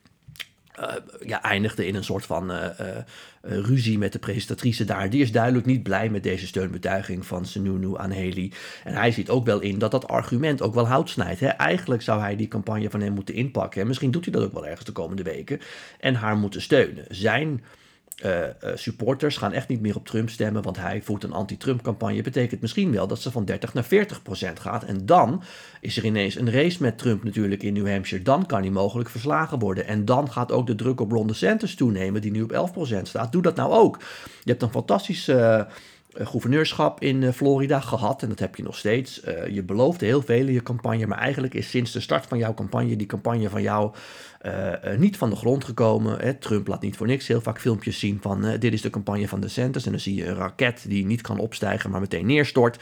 uh, 0.78 0.92
ja, 1.26 1.42
eindigde 1.42 1.86
in 1.86 1.94
een 1.94 2.04
soort 2.04 2.26
van 2.26 2.50
uh, 2.50 2.56
uh, 2.56 2.96
ruzie 3.42 3.98
met 3.98 4.12
de 4.12 4.18
presentatrice 4.18 4.84
daar. 4.84 5.10
Die 5.10 5.22
is 5.22 5.32
duidelijk 5.32 5.66
niet 5.66 5.82
blij 5.82 6.08
met 6.08 6.22
deze 6.22 6.46
steunbetuiging 6.46 7.26
van 7.26 7.46
Sununu 7.46 7.98
aan 7.98 8.12
Haley. 8.12 8.52
En 8.84 8.94
hij 8.94 9.10
ziet 9.12 9.30
ook 9.30 9.44
wel 9.44 9.60
in 9.60 9.78
dat 9.78 9.90
dat 9.90 10.08
argument 10.08 10.62
ook 10.62 10.74
wel 10.74 10.86
hout 10.86 11.10
snijdt. 11.10 11.40
Hè? 11.40 11.46
Eigenlijk 11.46 12.02
zou 12.02 12.20
hij 12.20 12.36
die 12.36 12.48
campagne 12.48 12.90
van 12.90 13.00
hem 13.00 13.12
moeten 13.12 13.34
inpakken. 13.34 13.80
En 13.80 13.86
misschien 13.86 14.10
doet 14.10 14.24
hij 14.24 14.32
dat 14.32 14.42
ook 14.42 14.52
wel 14.52 14.66
ergens 14.66 14.86
de 14.86 14.92
komende 14.92 15.22
weken. 15.22 15.60
En 16.00 16.14
haar 16.14 16.36
moeten 16.36 16.62
steunen. 16.62 17.04
Zijn 17.08 17.64
uh, 18.24 18.40
uh, 18.40 18.46
supporters 18.74 19.36
gaan 19.36 19.52
echt 19.52 19.68
niet 19.68 19.80
meer 19.80 19.96
op 19.96 20.06
Trump 20.06 20.30
stemmen, 20.30 20.62
want 20.62 20.76
hij 20.76 21.02
voert 21.02 21.24
een 21.24 21.32
anti-Trump 21.32 21.82
campagne. 21.82 22.22
Betekent 22.22 22.60
misschien 22.60 22.92
wel 22.92 23.06
dat 23.06 23.20
ze 23.20 23.30
van 23.30 23.44
30 23.44 23.74
naar 23.74 23.84
40 23.84 24.22
procent 24.22 24.60
gaat. 24.60 24.84
En 24.84 25.06
dan 25.06 25.42
is 25.80 25.96
er 25.96 26.04
ineens 26.04 26.34
een 26.34 26.50
race 26.50 26.82
met 26.82 26.98
Trump 26.98 27.24
natuurlijk 27.24 27.62
in 27.62 27.72
New 27.72 27.88
Hampshire. 27.88 28.24
Dan 28.24 28.46
kan 28.46 28.60
hij 28.60 28.70
mogelijk 28.70 29.10
verslagen 29.10 29.58
worden. 29.58 29.86
En 29.86 30.04
dan 30.04 30.30
gaat 30.30 30.52
ook 30.52 30.66
de 30.66 30.74
druk 30.74 31.00
op 31.00 31.12
Ron 31.12 31.26
DeSantis 31.26 31.74
toenemen, 31.74 32.20
die 32.20 32.30
nu 32.30 32.42
op 32.42 32.52
11 32.52 32.72
procent 32.72 33.08
staat. 33.08 33.32
Doe 33.32 33.42
dat 33.42 33.56
nou 33.56 33.72
ook. 33.72 33.98
Je 34.44 34.50
hebt 34.50 34.62
een 34.62 34.70
fantastische... 34.70 35.66
gouverneurschap 36.14 37.00
in 37.02 37.32
Florida 37.32 37.80
gehad 37.80 38.22
en 38.22 38.28
dat 38.28 38.38
heb 38.38 38.56
je 38.56 38.62
nog 38.62 38.76
steeds. 38.76 39.24
Uh, 39.24 39.46
je 39.46 39.62
beloofde 39.62 40.06
heel 40.06 40.22
veel 40.22 40.46
in 40.46 40.52
je 40.52 40.62
campagne, 40.62 41.06
maar 41.06 41.18
eigenlijk 41.18 41.54
is 41.54 41.70
sinds 41.70 41.92
de 41.92 42.00
start 42.00 42.26
van 42.26 42.38
jouw 42.38 42.54
campagne 42.54 42.96
die 42.96 43.06
campagne 43.06 43.48
van 43.48 43.62
jou 43.62 43.92
niet 44.96 45.16
van 45.16 45.30
de 45.30 45.36
grond 45.36 45.64
gekomen. 45.64 46.18
Hè. 46.18 46.34
Trump 46.34 46.66
laat 46.66 46.82
niet 46.82 46.96
voor 46.96 47.06
niks 47.06 47.26
heel 47.26 47.40
vaak 47.40 47.60
filmpjes 47.60 47.98
zien 47.98 48.18
van 48.20 48.56
dit 48.58 48.72
is 48.72 48.82
de 48.82 48.90
campagne 48.90 49.28
van 49.28 49.40
de 49.40 49.46
DeSantis. 49.46 49.84
En 49.84 49.90
dan 49.90 50.00
zie 50.00 50.14
je 50.14 50.26
een 50.26 50.34
raket 50.34 50.84
die 50.88 51.06
niet 51.06 51.20
kan 51.20 51.38
opstijgen, 51.38 51.90
maar 51.90 52.00
meteen 52.00 52.26
neerstort. 52.26 52.78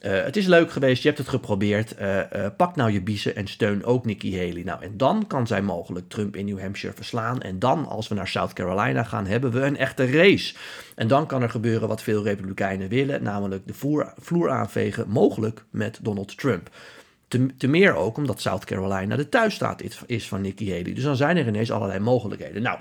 Uh, 0.00 0.22
het 0.22 0.36
is 0.36 0.46
leuk 0.46 0.70
geweest, 0.70 1.02
je 1.02 1.08
hebt 1.08 1.20
het 1.20 1.28
geprobeerd. 1.28 1.94
pak 2.56 2.76
nou 2.76 2.92
je 2.92 3.02
biezen 3.02 3.36
en 3.36 3.46
steun 3.46 3.84
ook 3.84 4.04
Nikki 4.04 4.38
Haley. 4.38 4.62
Nou, 4.62 4.82
en 4.82 4.96
dan 4.96 5.26
kan 5.26 5.46
zij 5.46 5.62
mogelijk 5.62 6.08
Trump 6.08 6.36
in 6.36 6.44
New 6.44 6.60
Hampshire 6.60 6.96
verslaan. 6.96 7.40
En 7.40 7.58
dan, 7.58 7.86
als 7.86 8.08
we 8.08 8.14
naar 8.14 8.28
South 8.28 8.52
Carolina 8.52 9.02
gaan, 9.02 9.26
hebben 9.26 9.52
we 9.52 9.60
een 9.60 9.76
echte 9.76 10.10
race. 10.10 10.54
En 10.94 11.08
dan 11.08 11.26
kan 11.26 11.42
er 11.42 11.50
gebeuren 11.50 11.88
wat 11.88 12.02
veel 12.02 12.22
Republikeinen 12.22 12.88
willen, 12.88 13.22
namelijk 13.22 13.66
de 13.66 13.74
vloer, 13.74 14.12
vloer 14.18 14.50
aanvegen, 14.50 15.08
mogelijk 15.08 15.64
met 15.70 15.98
Donald 16.02 16.38
Trump. 16.38 16.70
Te, 17.28 17.56
te, 17.56 17.66
meer 17.66 17.94
ook 17.94 18.16
omdat 18.16 18.40
South 18.40 18.64
Carolina 18.64 19.16
de 19.16 19.28
thuisstaat 19.28 19.82
is 20.06 20.28
van 20.28 20.40
Nikki 20.40 20.70
Haley. 20.70 20.94
Dus 20.94 21.04
dan 21.04 21.16
zijn 21.16 21.36
er 21.36 21.46
ineens 21.46 21.70
allerlei 21.70 21.98
mogelijkheden. 21.98 22.62
Nou, 22.62 22.78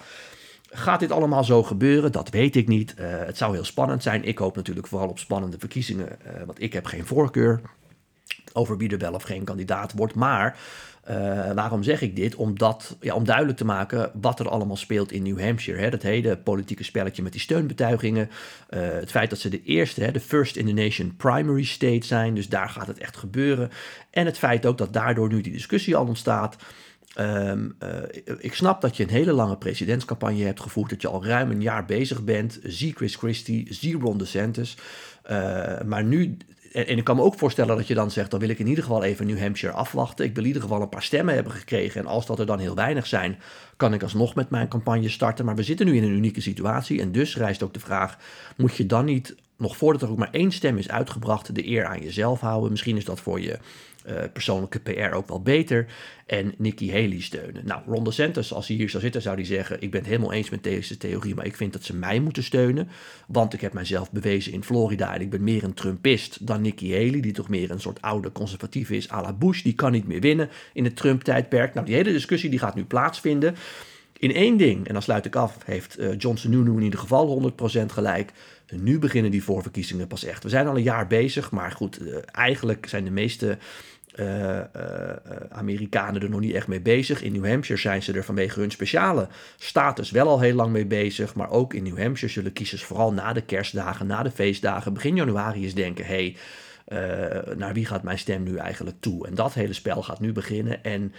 gaat 0.72 1.00
dit 1.00 1.12
allemaal 1.12 1.44
zo 1.44 1.64
gebeuren? 1.64 2.12
Dat 2.12 2.30
weet 2.30 2.56
ik 2.56 2.68
niet. 2.68 2.96
Uh, 3.00 3.06
het 3.08 3.38
zou 3.38 3.54
heel 3.54 3.64
spannend 3.64 4.04
zijn. 4.04 4.24
Ik 4.24 4.38
hoop 4.38 4.56
natuurlijk 4.56 4.88
vooral 4.88 5.10
op 5.10 5.20
spannende 5.20 5.60
verkiezingen, 5.60 6.08
uh, 6.08 6.44
want 6.46 6.62
ik 6.62 6.74
heb 6.74 6.86
geen 6.86 7.06
voorkeur 7.06 7.62
over 8.54 8.78
wie 8.78 8.90
er 8.90 8.98
wel 8.98 9.14
of 9.14 9.24
geen 9.24 9.44
kandidaat 9.44 9.94
wordt. 9.94 10.16
Maar 10.16 10.58
uh, 11.10 11.52
waarom 11.52 11.84
zeg 11.84 12.02
ik 12.02 12.16
dit? 12.16 12.36
Omdat, 12.36 12.98
ja, 13.00 13.14
om 13.14 13.24
duidelijk 13.24 13.58
te 13.58 13.66
maken 13.66 14.12
wat 14.22 14.40
er 14.40 14.50
allemaal 14.50 14.76
speelt 14.76 15.12
in 15.12 15.24
New 15.24 15.42
Hampshire. 15.42 15.80
Hè? 15.80 15.90
Dat 15.90 16.02
hele 16.02 16.38
politieke 16.38 16.84
spelletje 16.84 17.24
met 17.24 17.32
die 17.32 17.42
steunbetuigingen. 17.42 18.30
Het 18.70 19.12
feit 19.12 19.30
dat 19.30 19.40
ze 19.40 19.50
de 19.50 19.64
eerste, 19.64 20.04
hè, 20.04 20.12
de 20.12 20.20
first 20.20 20.56
in 20.56 20.66
the 20.66 20.72
nation 20.72 21.16
primary 21.16 21.64
state 21.64 22.06
zijn. 22.06 22.34
Dus 22.36 22.50
daar 22.50 22.70
gaat 22.70 22.88
het 22.88 22.98
echt 22.98 23.18
gebeuren. 23.18 23.70
En 24.12 24.26
het 24.26 24.38
feit 24.38 24.66
ook 24.66 24.78
dat 24.78 24.94
daardoor 24.94 25.28
nu 25.28 25.42
die 25.42 25.54
discussie 25.54 25.96
al 25.96 26.06
ontstaat. 26.06 26.56
Um, 27.18 27.76
uh, 27.84 27.90
ik 28.38 28.54
snap 28.54 28.82
dat 28.82 28.98
je 28.98 29.04
een 29.04 29.10
hele 29.10 29.32
lange 29.32 29.58
presidentscampagne 29.58 30.44
hebt 30.44 30.60
gevoerd, 30.60 30.90
dat 30.90 31.02
je 31.02 31.08
al 31.08 31.26
ruim 31.26 31.52
een 31.52 31.62
jaar 31.62 31.86
bezig 31.86 32.24
bent. 32.24 32.60
Zie 32.64 32.94
Chris 32.94 33.16
Christie, 33.16 33.68
zie 33.70 34.00
Ron 34.00 34.18
DeSantis. 34.18 34.78
Uh, 35.32 35.82
maar 35.82 36.04
nu 36.04 36.38
en, 36.72 36.88
en, 36.88 36.98
ik 36.98 37.04
kan 37.04 37.16
me 37.16 37.22
ook 37.22 37.38
voorstellen 37.38 37.78
dat 37.78 37.88
je 37.88 37.94
dan 37.94 38.12
zegt, 38.12 38.32
dan 38.32 38.40
wil 38.40 38.50
ik 38.50 38.60
in 38.60 38.68
ieder 38.68 38.84
geval 38.84 39.04
even 39.04 39.28
New 39.28 39.40
Hampshire 39.40 39.76
afwachten. 39.76 40.26
Ik 40.26 40.34
wil 40.34 40.42
in 40.42 40.48
ieder 40.48 40.62
geval 40.62 40.82
een 40.82 40.90
paar 40.90 41.04
stemmen 41.04 41.34
hebben 41.34 41.54
gekregen. 41.54 42.02
En 42.02 42.08
als 42.08 42.26
dat 42.26 42.40
er 42.40 42.46
dan 42.46 42.60
heel 42.60 42.76
weinig 42.76 43.08
zijn, 43.08 43.38
kan 43.78 43.94
ik 43.94 44.04
alsnog 44.04 44.36
met 44.36 44.50
mijn 44.50 44.68
campagne 44.68 45.10
starten. 45.10 45.46
Maar 45.46 45.56
we 45.56 45.64
zitten 45.64 45.86
nu 45.86 45.96
in 45.96 46.04
een 46.04 46.10
unieke 46.16 46.42
situatie. 46.42 47.02
En 47.02 47.12
dus 47.12 47.38
rijst 47.38 47.64
ook 47.64 47.74
de 47.74 47.80
vraag, 47.80 48.18
moet 48.58 48.76
je 48.76 48.86
dan 48.86 49.06
niet 49.06 49.36
nog 49.58 49.78
voordat 49.78 50.02
er 50.02 50.10
ook 50.10 50.18
maar 50.18 50.32
één 50.32 50.52
stem 50.52 50.78
is 50.78 50.90
uitgebracht, 50.90 51.56
de 51.56 51.68
eer 51.68 51.86
aan 51.86 52.02
jezelf 52.02 52.40
houden. 52.40 52.72
Misschien 52.72 52.98
is 52.98 53.06
dat 53.06 53.20
voor 53.20 53.42
je 53.42 53.60
uh, 54.10 54.16
persoonlijke 54.34 54.80
PR 54.80 55.14
ook 55.14 55.28
wel 55.28 55.42
beter. 55.42 55.86
En 56.26 56.54
Nikki 56.58 56.92
Haley 56.92 57.22
steunen. 57.22 57.66
Nou, 57.66 57.82
Ron 57.88 58.04
DeSantis, 58.04 58.54
als 58.54 58.68
hij 58.68 58.76
hier 58.76 58.90
zou 58.90 59.04
zitten, 59.04 59.22
zou 59.22 59.36
hij 59.36 59.46
zeggen... 59.46 59.82
ik 59.82 59.92
ben 59.92 60.00
het 60.00 60.10
helemaal 60.10 60.34
eens 60.34 60.50
met 60.50 60.64
deze 60.64 60.98
theorie, 60.98 61.36
maar 61.36 61.46
ik 61.46 61.56
vind 61.56 61.74
dat 61.74 61.84
ze 61.84 61.96
mij 61.96 62.20
moeten 62.20 62.44
steunen. 62.44 62.90
Want 63.28 63.54
ik 63.54 63.62
heb 63.62 63.74
mijzelf 63.74 64.12
bewezen 64.12 64.52
in 64.52 64.64
Florida 64.64 65.14
en 65.14 65.22
ik 65.22 65.30
ben 65.30 65.44
meer 65.44 65.64
een 65.64 65.74
Trumpist 65.74 66.48
dan 66.48 66.62
Nikki 66.62 66.94
Haley... 66.94 67.20
die 67.20 67.32
toch 67.32 67.50
meer 67.50 67.72
een 67.72 67.82
soort 67.82 68.02
oude 68.02 68.32
conservatief 68.32 68.90
is 68.90 69.12
à 69.12 69.22
la 69.22 69.34
Bush. 69.34 69.62
Die 69.62 69.74
kan 69.74 69.92
niet 69.92 70.08
meer 70.08 70.22
winnen 70.22 70.50
in 70.74 70.84
het 70.84 70.96
Trump-tijdperk. 70.96 71.74
Nou, 71.74 71.86
die 71.86 71.96
hele 71.96 72.12
discussie 72.12 72.50
die 72.50 72.60
gaat 72.60 72.76
nu 72.76 72.86
plaatsvinden... 72.86 73.56
In 74.20 74.34
één 74.34 74.58
ding, 74.58 74.88
en 74.88 74.94
dan 74.94 75.02
sluit 75.02 75.26
ik 75.26 75.36
af, 75.36 75.58
heeft 75.66 76.00
uh, 76.00 76.10
Johnson 76.18 76.52
nu 76.52 76.76
in 76.76 76.82
ieder 76.82 77.00
geval 77.00 77.54
100% 77.82 77.86
gelijk. 77.86 78.32
Nu 78.72 79.00
beginnen 79.00 79.32
die 79.32 79.44
voorverkiezingen 79.44 80.08
pas 80.08 80.24
echt. 80.24 80.44
We 80.44 80.50
zijn 80.50 80.68
al 80.68 80.76
een 80.76 80.84
jaar 80.84 81.08
bezig, 81.08 81.52
maar 81.52 81.72
goed, 81.72 82.02
uh, 82.02 82.16
eigenlijk 82.32 82.90
zijn 82.90 83.04
de 83.04 83.12
meeste 83.12 83.58
uh, 84.20 84.60
Amerikanen 85.50 86.22
er 86.22 86.30
nog 86.30 86.40
niet 86.40 86.54
echt 86.54 86.68
mee 86.68 86.82
bezig. 86.82 87.22
In 87.22 87.32
New 87.32 87.48
Hampshire 87.48 87.82
zijn 87.82 88.04
ze 88.04 88.14
er 88.14 88.24
vanwege 88.24 88.60
hun 88.60 88.72
speciale 88.72 89.28
status 89.58 90.12
wel 90.12 90.28
al 90.28 90.40
heel 90.40 90.56
lang 90.56 90.72
mee 90.72 90.86
bezig. 90.86 91.36
Maar 91.36 91.50
ook 91.50 91.74
in 91.74 91.84
New 91.84 92.00
Hampshire 92.00 92.34
zullen 92.34 92.54
kiezers 92.54 92.84
vooral 92.84 93.14
na 93.14 93.34
de 93.34 93.42
kerstdagen, 93.42 94.08
na 94.08 94.24
de 94.24 94.32
feestdagen, 94.32 94.94
begin 94.94 95.16
januari 95.16 95.64
eens 95.64 95.74
denken: 95.74 96.06
hé, 96.06 96.36
hey, 96.86 97.56
naar 97.56 97.74
wie 97.74 97.86
gaat 97.86 98.04
mijn 98.04 98.20
stem 98.20 98.44
nu 98.44 98.56
eigenlijk 98.58 98.98
toe? 99.00 99.28
En 99.28 99.36
dat 99.36 99.54
hele 99.54 99.74
spel 99.74 100.04
gaat 100.04 100.20
nu 100.20 100.32
beginnen. 100.32 100.84
En 100.84 101.14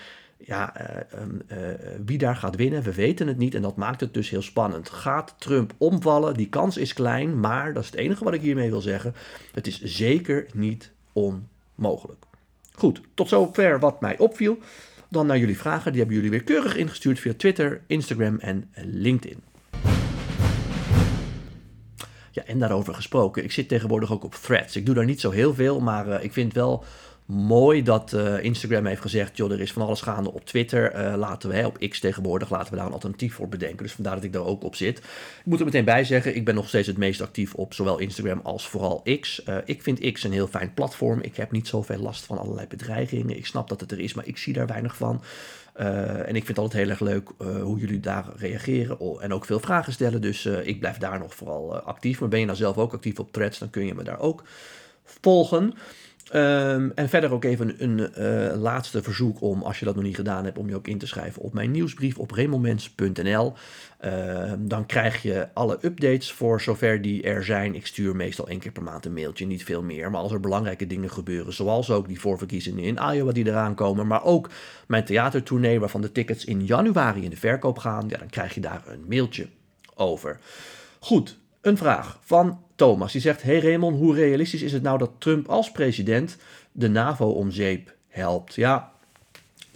ja, 0.44 0.74
uh, 0.80 1.56
wie 2.04 2.18
daar 2.18 2.36
gaat 2.36 2.56
winnen, 2.56 2.82
we 2.82 2.94
weten 2.94 3.26
het 3.26 3.38
niet. 3.38 3.54
En 3.54 3.62
dat 3.62 3.76
maakt 3.76 4.00
het 4.00 4.14
dus 4.14 4.30
heel 4.30 4.42
spannend. 4.42 4.90
Gaat 4.90 5.34
Trump 5.38 5.74
omvallen? 5.78 6.34
Die 6.34 6.48
kans 6.48 6.76
is 6.76 6.92
klein, 6.92 7.40
maar 7.40 7.72
dat 7.72 7.82
is 7.82 7.90
het 7.90 7.98
enige 7.98 8.24
wat 8.24 8.34
ik 8.34 8.40
hiermee 8.40 8.70
wil 8.70 8.80
zeggen. 8.80 9.14
Het 9.52 9.66
is 9.66 9.82
zeker 9.82 10.46
niet 10.52 10.92
onmogelijk. 11.12 12.24
Goed, 12.80 13.00
tot 13.14 13.28
zover 13.28 13.80
wat 13.80 14.00
mij 14.00 14.18
opviel. 14.18 14.58
Dan 15.08 15.26
naar 15.26 15.38
jullie 15.38 15.58
vragen. 15.58 15.90
Die 15.90 16.00
hebben 16.00 16.16
jullie 16.16 16.30
weer 16.30 16.42
keurig 16.44 16.76
ingestuurd 16.76 17.18
via 17.18 17.32
Twitter, 17.36 17.82
Instagram 17.86 18.38
en 18.38 18.70
LinkedIn. 18.74 19.42
Ja, 22.30 22.44
en 22.44 22.58
daarover 22.58 22.94
gesproken. 22.94 23.44
Ik 23.44 23.52
zit 23.52 23.68
tegenwoordig 23.68 24.12
ook 24.12 24.24
op 24.24 24.34
threads. 24.34 24.76
Ik 24.76 24.86
doe 24.86 24.94
daar 24.94 25.04
niet 25.04 25.20
zo 25.20 25.30
heel 25.30 25.54
veel, 25.54 25.80
maar 25.80 26.08
uh, 26.08 26.24
ik 26.24 26.32
vind 26.32 26.52
wel 26.52 26.84
mooi 27.30 27.82
dat 27.82 28.12
uh, 28.12 28.44
Instagram 28.44 28.86
heeft 28.86 29.00
gezegd: 29.00 29.36
joh, 29.36 29.52
er 29.52 29.60
is 29.60 29.72
van 29.72 29.82
alles 29.82 30.00
gaande 30.00 30.32
op 30.32 30.44
Twitter. 30.44 30.94
Uh, 30.94 31.14
laten 31.16 31.48
we, 31.48 31.56
hè, 31.56 31.66
op 31.66 31.78
X 31.88 32.00
tegenwoordig, 32.00 32.50
laten 32.50 32.70
we 32.70 32.76
daar 32.76 32.86
een 32.86 32.92
alternatief 32.92 33.34
voor 33.34 33.48
bedenken. 33.48 33.82
Dus 33.82 33.92
vandaar 33.92 34.14
dat 34.14 34.24
ik 34.24 34.32
daar 34.32 34.44
ook 34.44 34.64
op 34.64 34.74
zit. 34.74 34.98
Ik 34.98 35.04
moet 35.44 35.58
er 35.58 35.64
meteen 35.64 35.84
bij 35.84 36.04
zeggen: 36.04 36.36
ik 36.36 36.44
ben 36.44 36.54
nog 36.54 36.68
steeds 36.68 36.86
het 36.86 36.96
meest 36.96 37.20
actief 37.20 37.54
op 37.54 37.74
zowel 37.74 37.98
Instagram 37.98 38.40
als 38.42 38.68
vooral 38.68 39.02
X. 39.20 39.42
Uh, 39.48 39.56
ik 39.64 39.82
vind 39.82 40.12
X 40.12 40.24
een 40.24 40.32
heel 40.32 40.46
fijn 40.46 40.74
platform. 40.74 41.20
Ik 41.20 41.36
heb 41.36 41.50
niet 41.50 41.68
zoveel 41.68 41.98
last 41.98 42.24
van 42.24 42.38
allerlei 42.38 42.66
bedreigingen. 42.66 43.36
Ik 43.36 43.46
snap 43.46 43.68
dat 43.68 43.80
het 43.80 43.92
er 43.92 44.00
is, 44.00 44.14
maar 44.14 44.26
ik 44.26 44.36
zie 44.36 44.52
daar 44.52 44.66
weinig 44.66 44.96
van. 44.96 45.22
en 45.74 46.36
ik 46.36 46.44
vind 46.44 46.48
het 46.48 46.58
altijd 46.58 46.82
heel 46.82 46.90
erg 46.90 47.00
leuk 47.00 47.30
hoe 47.62 47.78
jullie 47.78 48.00
daar 48.00 48.26
reageren 48.36 48.98
en 49.20 49.32
ook 49.32 49.44
veel 49.44 49.60
vragen 49.60 49.92
stellen. 49.92 50.20
Dus 50.20 50.46
ik 50.46 50.80
blijf 50.80 50.96
daar 50.96 51.18
nog 51.18 51.34
vooral 51.34 51.78
actief. 51.78 52.20
Maar 52.20 52.28
ben 52.28 52.38
je 52.40 52.44
nou 52.44 52.58
zelf 52.58 52.78
ook 52.78 52.92
actief 52.92 53.18
op 53.18 53.32
threads, 53.32 53.58
dan 53.58 53.70
kun 53.70 53.86
je 53.86 53.94
me 53.94 54.02
daar 54.02 54.20
ook 54.20 54.42
volgen. 55.04 55.74
Um, 56.34 56.92
en 56.94 57.08
verder 57.08 57.32
ook 57.32 57.44
even 57.44 57.74
een, 57.78 57.98
een 57.98 58.52
uh, 58.52 58.60
laatste 58.60 59.02
verzoek 59.02 59.40
om, 59.40 59.62
als 59.62 59.78
je 59.78 59.84
dat 59.84 59.94
nog 59.94 60.04
niet 60.04 60.14
gedaan 60.14 60.44
hebt, 60.44 60.58
om 60.58 60.68
je 60.68 60.76
ook 60.76 60.88
in 60.88 60.98
te 60.98 61.06
schrijven 61.06 61.42
op 61.42 61.52
mijn 61.52 61.70
nieuwsbrief 61.70 62.18
op 62.18 62.30
remomens.nl. 62.30 63.52
Uh, 64.04 64.52
dan 64.58 64.86
krijg 64.86 65.22
je 65.22 65.48
alle 65.52 65.78
updates 65.82 66.32
voor 66.32 66.60
zover 66.60 67.02
die 67.02 67.22
er 67.22 67.44
zijn. 67.44 67.74
Ik 67.74 67.86
stuur 67.86 68.16
meestal 68.16 68.48
één 68.48 68.58
keer 68.58 68.72
per 68.72 68.82
maand 68.82 69.04
een 69.04 69.12
mailtje, 69.12 69.46
niet 69.46 69.64
veel 69.64 69.82
meer. 69.82 70.10
Maar 70.10 70.20
als 70.20 70.32
er 70.32 70.40
belangrijke 70.40 70.86
dingen 70.86 71.10
gebeuren, 71.10 71.52
zoals 71.52 71.90
ook 71.90 72.08
die 72.08 72.20
voorverkiezingen 72.20 72.84
in 72.84 72.98
Iowa 73.14 73.32
die 73.32 73.46
eraan 73.46 73.74
komen, 73.74 74.06
maar 74.06 74.24
ook 74.24 74.50
mijn 74.86 75.04
theatertournee 75.04 75.80
waarvan 75.80 76.00
de 76.00 76.12
tickets 76.12 76.44
in 76.44 76.64
januari 76.64 77.24
in 77.24 77.30
de 77.30 77.36
verkoop 77.36 77.78
gaan, 77.78 78.08
ja, 78.08 78.18
dan 78.18 78.30
krijg 78.30 78.54
je 78.54 78.60
daar 78.60 78.82
een 78.86 79.04
mailtje 79.08 79.46
over. 79.94 80.38
Goed, 80.98 81.38
een 81.60 81.76
vraag 81.76 82.18
van 82.20 82.64
Thomas. 82.80 83.12
Die 83.12 83.20
zegt: 83.20 83.42
Hey 83.42 83.60
Raymond, 83.60 83.96
hoe 83.96 84.14
realistisch 84.14 84.62
is 84.62 84.72
het 84.72 84.82
nou 84.82 84.98
dat 84.98 85.10
Trump 85.18 85.48
als 85.48 85.72
president 85.72 86.36
de 86.72 86.88
NAVO 86.88 87.30
om 87.30 87.50
zeep 87.50 87.94
helpt? 88.08 88.54
Ja, 88.54 88.92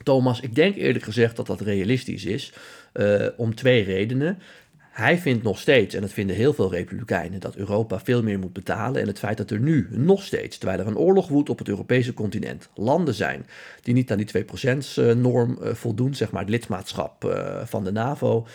Thomas, 0.03 0.41
ik 0.41 0.55
denk 0.55 0.77
eerlijk 0.77 1.05
gezegd 1.05 1.37
dat 1.37 1.47
dat 1.47 1.61
realistisch 1.61 2.25
is. 2.25 2.53
Uh, 2.95 3.27
om 3.37 3.55
twee 3.55 3.83
redenen. 3.83 4.39
Hij 4.79 5.19
vindt 5.19 5.43
nog 5.43 5.59
steeds, 5.59 5.95
en 5.95 6.01
dat 6.01 6.13
vinden 6.13 6.37
heel 6.37 6.53
veel 6.53 6.71
Republikeinen, 6.71 7.41
dat 7.41 7.57
Europa 7.57 8.01
veel 8.01 8.23
meer 8.23 8.39
moet 8.39 8.53
betalen. 8.53 9.01
En 9.01 9.07
het 9.07 9.19
feit 9.19 9.37
dat 9.37 9.51
er 9.51 9.61
nu 9.61 9.89
nog 9.91 10.23
steeds, 10.23 10.59
terwijl 10.59 10.81
er 10.81 10.87
een 10.87 10.99
oorlog 10.99 11.29
woedt 11.29 11.49
op 11.49 11.59
het 11.59 11.69
Europese 11.69 12.15
continent, 12.15 12.69
landen 12.75 13.15
zijn 13.15 13.47
die 13.83 13.95
niet 13.95 14.11
aan 14.11 14.19
die 14.19 14.45
2%-norm 14.45 15.59
uh, 15.63 15.75
voldoen, 15.75 16.15
zeg 16.15 16.31
maar 16.31 16.43
het 16.43 16.51
lidmaatschap 16.51 17.43
van 17.65 17.85
de 17.85 17.93
NAVO 17.93 18.47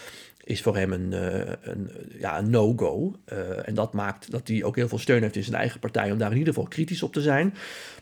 is 0.49 0.61
voor 0.61 0.75
hem 0.75 0.93
een, 0.93 1.11
uh, 1.11 1.51
een, 1.61 1.89
ja, 2.19 2.37
een 2.37 2.49
no-go. 2.49 3.15
Uh, 3.33 3.67
en 3.67 3.73
dat 3.73 3.93
maakt 3.93 4.31
dat 4.31 4.47
hij 4.47 4.63
ook 4.63 4.75
heel 4.75 4.87
veel 4.87 4.97
steun 4.97 5.21
heeft 5.21 5.35
in 5.35 5.43
zijn 5.43 5.55
eigen 5.55 5.79
partij 5.79 6.11
om 6.11 6.17
daar 6.17 6.31
in 6.31 6.37
ieder 6.37 6.53
geval 6.53 6.69
kritisch 6.69 7.03
op 7.03 7.13
te 7.13 7.21
zijn. 7.21 7.53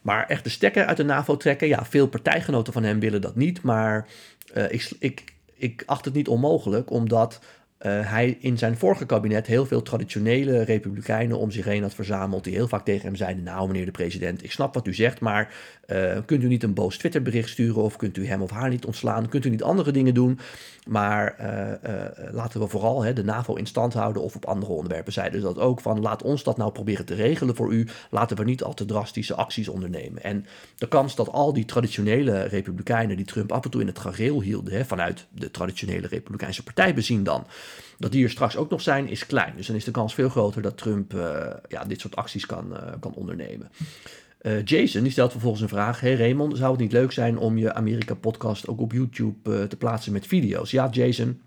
Maar 0.02 0.28
echt 0.28 0.44
de 0.44 0.50
stekker 0.50 0.86
uit 0.86 0.98
de 0.98 1.04
NAVO 1.04 1.38
trekken, 1.38 1.68
ja, 1.68 1.86
veel 1.86 2.08
partijgenoten 2.08 2.74
van 2.74 2.84
hem 2.84 3.00
willen 3.00 3.22
dat 3.22 3.36
niet. 3.36 3.62
Maar 3.62 4.08
ik, 4.70 4.92
ik, 5.00 5.24
ik 5.54 5.84
acht 5.86 6.06
het 6.06 6.14
niet 6.14 6.28
onmogelijk, 6.28 6.92
omdat 6.92 7.40
uh, 7.86 8.10
hij 8.10 8.38
in 8.40 8.58
zijn 8.58 8.78
vorige 8.78 9.06
kabinet 9.06 9.48
heel 9.48 9.66
veel 9.66 9.82
traditionele 9.82 10.64
republikeinen 10.64 11.38
om 11.38 11.52
zich 11.52 11.66
heen 11.66 11.82
had 11.82 11.94
verzameld. 11.94 12.44
Die 12.44 12.54
heel 12.54 12.68
vaak 12.68 12.86
tegen 12.86 13.06
hem 13.06 13.16
zeiden: 13.16 13.44
Nou, 13.44 13.68
meneer 13.68 13.86
de 13.86 13.92
president, 13.92 14.44
ik 14.44 14.52
snap 14.52 14.74
wat 14.74 14.88
u 14.88 14.94
zegt, 14.94 15.20
maar 15.20 15.54
uh, 15.88 16.18
kunt 16.26 16.44
u 16.44 16.48
niet 16.48 16.64
een 16.64 16.74
boos 16.74 16.98
Twitterbericht 16.98 17.50
sturen? 17.50 17.82
Of 17.82 17.96
kunt 17.96 18.18
u 18.18 18.28
hem 18.28 18.42
of 18.42 18.50
haar 18.50 18.70
niet 18.70 18.86
ontslaan? 18.86 19.30
Kunt 19.30 19.46
u 19.46 19.50
niet 19.50 19.64
andere 19.64 19.92
dingen 19.92 20.14
doen? 20.14 20.40
Maar 20.88 21.36
uh, 21.42 22.32
laten 22.32 22.60
we 22.60 22.68
vooral 22.68 23.04
hè, 23.04 23.14
de 23.14 23.24
NAVO 23.24 23.56
in 23.56 23.66
stand 23.66 23.94
houden 23.94 24.22
of 24.22 24.36
op 24.36 24.46
andere 24.46 24.72
onderwerpen. 24.72 25.14
Zeiden 25.14 25.40
ze 25.40 25.46
dat 25.46 25.60
ook 25.60 25.82
van: 25.82 26.02
laat 26.02 26.24
ons 26.24 26.44
dat 26.44 26.58
nou 26.58 26.72
proberen 26.72 27.06
te 27.06 27.16
regelen 27.16 27.56
voor 27.56 27.74
u. 27.74 27.88
Laten 28.10 28.38
we 28.38 28.44
niet 28.44 28.64
al 28.64 28.74
te 28.74 28.86
drastische 28.86 29.36
acties 29.36 29.68
ondernemen. 29.68 30.24
En 30.24 30.46
de 30.78 30.88
kans 30.88 31.16
dat 31.16 31.32
al 31.32 31.54
die 31.54 31.66
traditionele 31.66 32.42
republikeinen 32.42 33.18
die 33.18 33.26
Trump 33.26 33.52
af 33.52 33.64
en 33.64 33.72
toe 33.72 33.82
in 33.82 33.88
het 33.88 34.00
gareel 34.00 34.42
hielden, 34.42 34.74
hè, 34.74 34.86
vanuit 34.86 35.26
de 35.30 35.52
traditionele 35.52 36.08
Republikeinse 36.08 36.64
partij 36.64 36.94
bezien 36.94 37.24
dan 37.24 37.46
dat 37.98 38.12
die 38.12 38.24
er 38.24 38.30
straks 38.30 38.58
ook 38.58 38.70
nog 38.70 38.82
zijn, 38.82 39.10
is 39.10 39.26
klein. 39.26 39.54
Dus 39.56 39.68
dan 39.68 39.76
is 39.76 39.84
de 39.84 39.92
kans 39.92 40.14
veel 40.14 40.30
groter 40.30 40.62
dat 40.62 40.78
Trump 40.78 41.14
uh, 41.14 41.48
ja, 41.68 41.84
dit 41.86 42.00
soort 42.00 42.16
acties 42.16 42.46
kan, 42.46 42.72
uh, 42.72 42.80
kan 43.00 43.14
ondernemen. 43.14 43.72
Uh, 44.42 44.66
Jason 44.66 45.04
die 45.04 45.12
stelt 45.12 45.32
vervolgens 45.32 45.62
een 45.62 45.70
vraag. 45.70 46.00
Hey 46.00 46.16
Raymond, 46.16 46.58
zou 46.58 46.72
het 46.72 46.80
niet 46.80 46.92
leuk 46.92 47.12
zijn 47.12 47.38
om 47.38 47.58
je 47.58 47.74
Amerika-podcast 47.74 48.68
ook 48.68 48.82
op 48.82 48.92
YouTube 48.92 49.68
te 49.68 49.78
plaatsen 49.78 50.12
met 50.12 50.28
video's? 50.28 50.72
Ja, 50.72 50.90
Jason, 50.92 51.42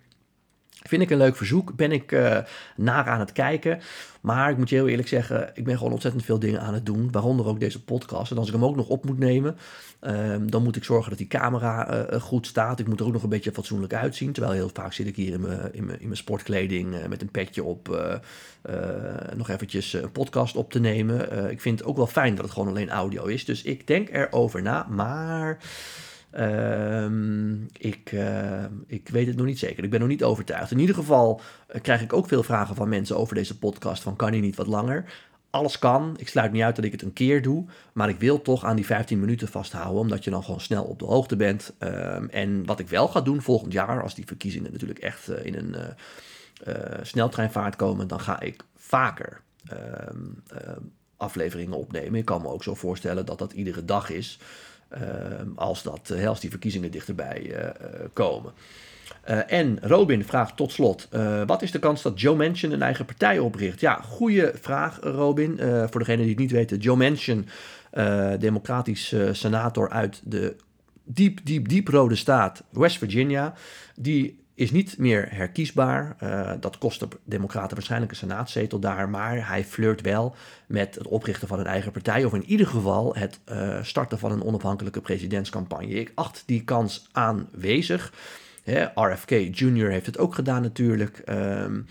Vind 0.86 1.02
ik 1.02 1.10
een 1.10 1.18
leuk 1.18 1.36
verzoek. 1.36 1.76
Ben 1.76 1.92
ik 1.92 2.12
uh, 2.12 2.38
naar 2.76 3.06
aan 3.06 3.20
het 3.20 3.32
kijken. 3.32 3.80
Maar 4.20 4.50
ik 4.50 4.56
moet 4.56 4.68
je 4.68 4.74
heel 4.74 4.88
eerlijk 4.88 5.08
zeggen, 5.08 5.50
ik 5.54 5.64
ben 5.64 5.76
gewoon 5.76 5.92
ontzettend 5.92 6.24
veel 6.24 6.38
dingen 6.38 6.60
aan 6.60 6.74
het 6.74 6.86
doen. 6.86 7.10
Waaronder 7.10 7.46
ook 7.46 7.60
deze 7.60 7.84
podcast. 7.84 8.30
En 8.30 8.38
als 8.38 8.46
ik 8.46 8.52
hem 8.52 8.64
ook 8.64 8.76
nog 8.76 8.88
op 8.88 9.04
moet 9.04 9.18
nemen, 9.18 9.56
uh, 10.02 10.34
dan 10.40 10.62
moet 10.62 10.76
ik 10.76 10.84
zorgen 10.84 11.08
dat 11.08 11.18
die 11.18 11.26
camera 11.26 12.08
uh, 12.12 12.20
goed 12.20 12.46
staat. 12.46 12.78
Ik 12.78 12.88
moet 12.88 13.00
er 13.00 13.06
ook 13.06 13.12
nog 13.12 13.22
een 13.22 13.28
beetje 13.28 13.52
fatsoenlijk 13.52 13.94
uitzien. 13.94 14.32
Terwijl 14.32 14.54
heel 14.54 14.70
vaak 14.72 14.92
zit 14.92 15.06
ik 15.06 15.16
hier 15.16 15.32
in 15.32 15.40
mijn, 15.40 15.74
in 15.74 15.84
mijn, 15.84 16.00
in 16.00 16.06
mijn 16.06 16.16
sportkleding 16.16 17.06
met 17.08 17.22
een 17.22 17.30
petje 17.30 17.64
op. 17.64 18.14
nog 19.36 19.48
eventjes 19.48 19.92
een 19.92 20.12
podcast 20.12 20.56
op 20.56 20.72
te 20.72 20.80
nemen. 20.80 21.50
ik 21.50 21.60
vind 21.60 21.78
het 21.78 21.88
ook 21.88 21.96
wel 21.96 22.06
fijn 22.06 22.34
dat 22.34 22.44
het 22.44 22.54
gewoon 22.54 22.68
alleen 22.68 22.90
audio 22.90 23.24
is. 23.24 23.44
Dus 23.44 23.62
ik 23.62 23.86
denk 23.86 24.08
erover 24.08 24.62
na. 24.62 24.86
Maar 24.90 25.58
ik, 27.78 28.12
uh, 28.12 28.64
ik 28.86 29.08
weet 29.08 29.26
het 29.26 29.36
nog 29.36 29.46
niet 29.46 29.58
zeker. 29.58 29.84
Ik 29.84 29.90
ben 29.90 30.00
nog 30.00 30.08
niet 30.08 30.24
overtuigd. 30.24 30.70
In 30.70 30.78
ieder 30.78 30.94
geval 30.94 31.40
uh, 31.74 31.80
krijg 31.80 32.02
ik 32.02 32.12
ook 32.12 32.28
veel 32.28 32.42
vragen 32.42 32.74
van 32.74 32.88
mensen 32.88 33.16
over 33.16 33.34
deze 33.34 33.58
podcast. 33.58 34.02
Van 34.02 34.16
kan 34.16 34.30
hij 34.30 34.40
niet 34.40 34.56
wat 34.56 34.66
langer? 34.66 35.04
Alles 35.50 35.78
kan. 35.78 36.14
Ik 36.18 36.28
sluit 36.28 36.52
niet 36.52 36.62
uit 36.62 36.76
dat 36.76 36.84
ik 36.84 36.92
het 36.92 37.02
een 37.02 37.12
keer 37.12 37.42
doe. 37.42 37.64
Maar 37.92 38.08
ik 38.08 38.18
wil 38.18 38.42
toch 38.42 38.64
aan 38.64 38.76
die 38.76 38.86
15 38.86 39.20
minuten 39.20 39.48
vasthouden. 39.48 40.00
Omdat 40.00 40.24
je 40.24 40.30
dan 40.30 40.44
gewoon 40.44 40.60
snel 40.60 40.84
op 40.84 40.98
de 40.98 41.04
hoogte 41.04 41.36
bent. 41.36 41.74
Uh, 41.78 42.34
en 42.34 42.66
wat 42.66 42.78
ik 42.78 42.88
wel 42.88 43.08
ga 43.08 43.20
doen 43.20 43.42
volgend 43.42 43.72
jaar. 43.72 44.02
Als 44.02 44.14
die 44.14 44.26
verkiezingen 44.26 44.72
natuurlijk 44.72 44.98
echt 44.98 45.28
eh, 45.28 45.44
in 45.44 45.54
een 45.54 45.76
sneltreinvaart 47.02 47.76
komen. 47.76 48.08
Dan 48.08 48.20
ga 48.20 48.40
ik 48.40 48.62
vaker 48.76 49.40
ehm, 49.66 50.18
afleveringen 51.16 51.78
opnemen. 51.78 52.18
Ik 52.18 52.24
kan 52.24 52.42
me 52.42 52.48
ook 52.48 52.62
zo 52.62 52.74
voorstellen 52.74 53.26
dat 53.26 53.38
dat 53.38 53.52
iedere 53.52 53.84
dag 53.84 54.10
is. 54.10 54.38
Ehm, 54.90 55.48
als, 55.54 55.82
dat, 55.82 56.10
eh, 56.10 56.28
als 56.28 56.40
die 56.40 56.50
verkiezingen 56.50 56.90
dichterbij 56.90 57.42
uh, 57.46 57.68
komen. 58.12 58.52
Uh, 59.28 59.52
en 59.52 59.78
Robin 59.82 60.24
vraagt 60.24 60.56
tot 60.56 60.72
slot: 60.72 61.08
wat 61.46 61.62
is 61.62 61.70
de 61.70 61.78
kans 61.78 62.02
dat 62.02 62.20
Joe 62.20 62.36
Manchin 62.36 62.72
een 62.72 62.82
eigen 62.82 63.04
partij 63.04 63.38
opricht? 63.38 63.80
Ja, 63.80 63.94
goede 63.94 64.52
vraag, 64.60 64.98
Robin. 65.00 65.58
Voor 65.90 66.00
degenen 66.00 66.20
die 66.20 66.28
het 66.28 66.38
niet 66.38 66.50
weten: 66.50 66.78
Joe 66.78 66.96
Manchin, 66.96 67.48
democratisch 68.38 69.14
senator 69.32 69.90
uit 69.90 70.20
de 70.24 70.56
diep, 71.04 71.40
diep, 71.44 71.68
diep 71.68 71.88
rode 71.88 72.14
staat 72.14 72.62
West 72.70 72.98
Virginia, 72.98 73.54
die 73.96 74.38
is 74.60 74.70
niet 74.70 74.98
meer 74.98 75.28
herkiesbaar. 75.30 76.16
Uh, 76.22 76.52
dat 76.60 76.78
kost 76.78 77.00
de 77.00 77.08
Democraten 77.24 77.74
waarschijnlijk 77.76 78.12
een 78.12 78.18
senaatzetel 78.18 78.78
daar. 78.78 79.08
Maar 79.08 79.48
hij 79.48 79.64
flirt 79.64 80.00
wel 80.00 80.34
met 80.66 80.94
het 80.94 81.06
oprichten 81.06 81.48
van 81.48 81.58
een 81.58 81.66
eigen 81.66 81.92
partij. 81.92 82.24
Of 82.24 82.34
in 82.34 82.44
ieder 82.44 82.66
geval 82.66 83.14
het 83.14 83.38
uh, 83.52 83.78
starten 83.82 84.18
van 84.18 84.32
een 84.32 84.42
onafhankelijke 84.42 85.00
presidentscampagne. 85.00 85.88
Ik 85.88 86.12
acht 86.14 86.42
die 86.46 86.64
kans 86.64 87.08
aanwezig. 87.12 88.12
RFK 88.94 89.30
Jr. 89.30 89.90
heeft 89.90 90.06
het 90.06 90.18
ook 90.18 90.34
gedaan 90.34 90.62
natuurlijk. 90.62 91.22
Um, 91.28 91.86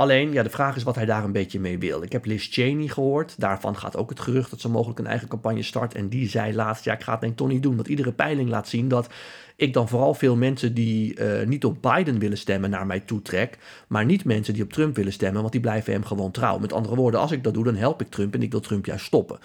Alleen, 0.00 0.32
ja, 0.32 0.42
de 0.42 0.50
vraag 0.50 0.76
is 0.76 0.82
wat 0.82 0.94
hij 0.94 1.04
daar 1.04 1.24
een 1.24 1.32
beetje 1.32 1.60
mee 1.60 1.78
wil. 1.78 2.02
Ik 2.02 2.12
heb 2.12 2.24
Liz 2.24 2.48
Cheney 2.50 2.88
gehoord. 2.88 3.34
Daarvan 3.38 3.76
gaat 3.76 3.96
ook 3.96 4.10
het 4.10 4.20
gerucht 4.20 4.50
dat 4.50 4.60
ze 4.60 4.68
mogelijk 4.68 4.98
een 4.98 5.06
eigen 5.06 5.28
campagne 5.28 5.62
start. 5.62 5.94
En 5.94 6.08
die 6.08 6.28
zei 6.28 6.54
laatst, 6.54 6.84
ja, 6.84 6.92
ik 6.92 7.02
ga 7.02 7.12
het 7.12 7.20
denk 7.20 7.36
toch 7.36 7.48
niet 7.48 7.62
doen. 7.62 7.76
Want 7.76 7.88
iedere 7.88 8.12
peiling 8.12 8.48
laat 8.48 8.68
zien 8.68 8.88
dat 8.88 9.08
ik 9.56 9.72
dan 9.72 9.88
vooral 9.88 10.14
veel 10.14 10.36
mensen 10.36 10.74
die 10.74 11.18
uh, 11.18 11.46
niet 11.46 11.64
op 11.64 11.82
Biden 11.82 12.18
willen 12.18 12.38
stemmen 12.38 12.70
naar 12.70 12.86
mij 12.86 13.00
toetrek. 13.00 13.58
Maar 13.88 14.04
niet 14.04 14.24
mensen 14.24 14.54
die 14.54 14.62
op 14.62 14.72
Trump 14.72 14.96
willen 14.96 15.12
stemmen, 15.12 15.40
want 15.40 15.52
die 15.52 15.60
blijven 15.60 15.92
hem 15.92 16.04
gewoon 16.04 16.30
trouw. 16.30 16.58
Met 16.58 16.72
andere 16.72 16.96
woorden, 16.96 17.20
als 17.20 17.32
ik 17.32 17.44
dat 17.44 17.54
doe, 17.54 17.64
dan 17.64 17.76
help 17.76 18.00
ik 18.00 18.10
Trump 18.10 18.34
en 18.34 18.42
ik 18.42 18.50
wil 18.50 18.60
Trump 18.60 18.86
juist 18.86 19.04
stoppen. 19.04 19.38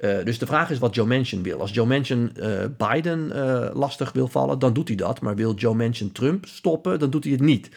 Uh, 0.00 0.24
dus 0.24 0.38
de 0.38 0.46
vraag 0.46 0.70
is 0.70 0.78
wat 0.78 0.94
Joe 0.94 1.06
Manchin 1.06 1.42
wil. 1.42 1.60
Als 1.60 1.72
Joe 1.72 1.86
Manchin 1.86 2.32
uh, 2.36 2.48
Biden 2.76 3.32
lastig 3.74 4.12
wil 4.12 4.28
vallen, 4.28 4.58
dan 4.58 4.72
doet 4.72 4.88
hij 4.88 4.96
dat. 4.96 5.20
Maar 5.20 5.34
wil 5.34 5.54
Joe 5.54 5.74
Manchin 5.74 6.12
Trump 6.12 6.46
stoppen, 6.46 6.98
dan 6.98 7.10
doet 7.10 7.24
hij 7.24 7.32
het 7.32 7.42
niet. 7.42 7.70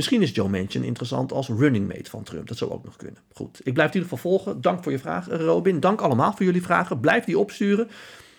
Misschien 0.00 0.22
is 0.22 0.34
Joe 0.34 0.48
Manchin 0.48 0.84
interessant 0.84 1.32
als 1.32 1.48
running 1.48 1.88
mate 1.88 2.10
van 2.10 2.22
Trump. 2.22 2.48
Dat 2.48 2.56
zou 2.56 2.70
ook 2.70 2.84
nog 2.84 2.96
kunnen. 2.96 3.20
Goed, 3.32 3.60
ik 3.62 3.74
blijf 3.74 3.88
in 3.88 4.00
ieder 4.00 4.10
geval 4.10 4.30
volgen. 4.30 4.60
Dank 4.60 4.82
voor 4.82 4.92
je 4.92 4.98
vraag, 4.98 5.26
Robin. 5.28 5.80
Dank 5.80 6.00
allemaal 6.00 6.32
voor 6.32 6.44
jullie 6.44 6.62
vragen. 6.62 7.00
Blijf 7.00 7.24
die 7.24 7.38
opsturen. 7.38 7.88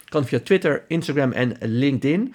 Kan 0.06 0.25
via 0.25 0.39
Twitter, 0.39 0.84
Instagram 0.88 1.32
en 1.32 1.58
LinkedIn. 1.60 2.34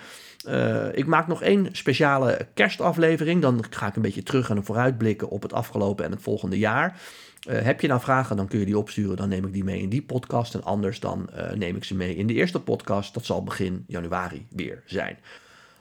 Uh, 0.48 0.86
ik 0.92 1.06
maak 1.06 1.26
nog 1.26 1.42
één 1.42 1.68
speciale 1.72 2.48
kerstaflevering. 2.54 3.42
Dan 3.42 3.64
ga 3.70 3.86
ik 3.86 3.96
een 3.96 4.02
beetje 4.02 4.22
terug 4.22 4.50
en 4.50 4.64
vooruitblikken 4.64 5.28
op 5.28 5.42
het 5.42 5.52
afgelopen 5.52 6.04
en 6.04 6.10
het 6.10 6.22
volgende 6.22 6.58
jaar. 6.58 7.00
Uh, 7.48 7.60
heb 7.60 7.80
je 7.80 7.88
nou 7.88 8.00
vragen, 8.00 8.36
dan 8.36 8.48
kun 8.48 8.58
je 8.58 8.64
die 8.64 8.78
opsturen. 8.78 9.16
Dan 9.16 9.28
neem 9.28 9.44
ik 9.44 9.52
die 9.52 9.64
mee 9.64 9.80
in 9.80 9.88
die 9.88 10.02
podcast. 10.02 10.54
En 10.54 10.62
anders 10.62 11.00
dan 11.00 11.30
neem 11.54 11.76
ik 11.76 11.84
ze 11.84 11.94
mee 11.94 12.16
in 12.16 12.26
de 12.26 12.34
eerste 12.34 12.60
podcast. 12.60 13.14
Dat 13.14 13.24
zal 13.24 13.42
begin 13.42 13.84
januari 13.86 14.46
weer 14.50 14.82
zijn. 14.84 15.18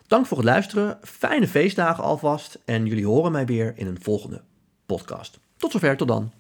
Dank 0.07 0.25
voor 0.25 0.37
het 0.37 0.45
luisteren, 0.45 0.97
fijne 1.01 1.47
feestdagen 1.47 2.03
alvast 2.03 2.59
en 2.65 2.85
jullie 2.85 3.05
horen 3.05 3.31
mij 3.31 3.45
weer 3.45 3.73
in 3.75 3.87
een 3.87 4.01
volgende 4.01 4.41
podcast. 4.85 5.39
Tot 5.57 5.71
zover, 5.71 5.97
tot 5.97 6.07
dan. 6.07 6.31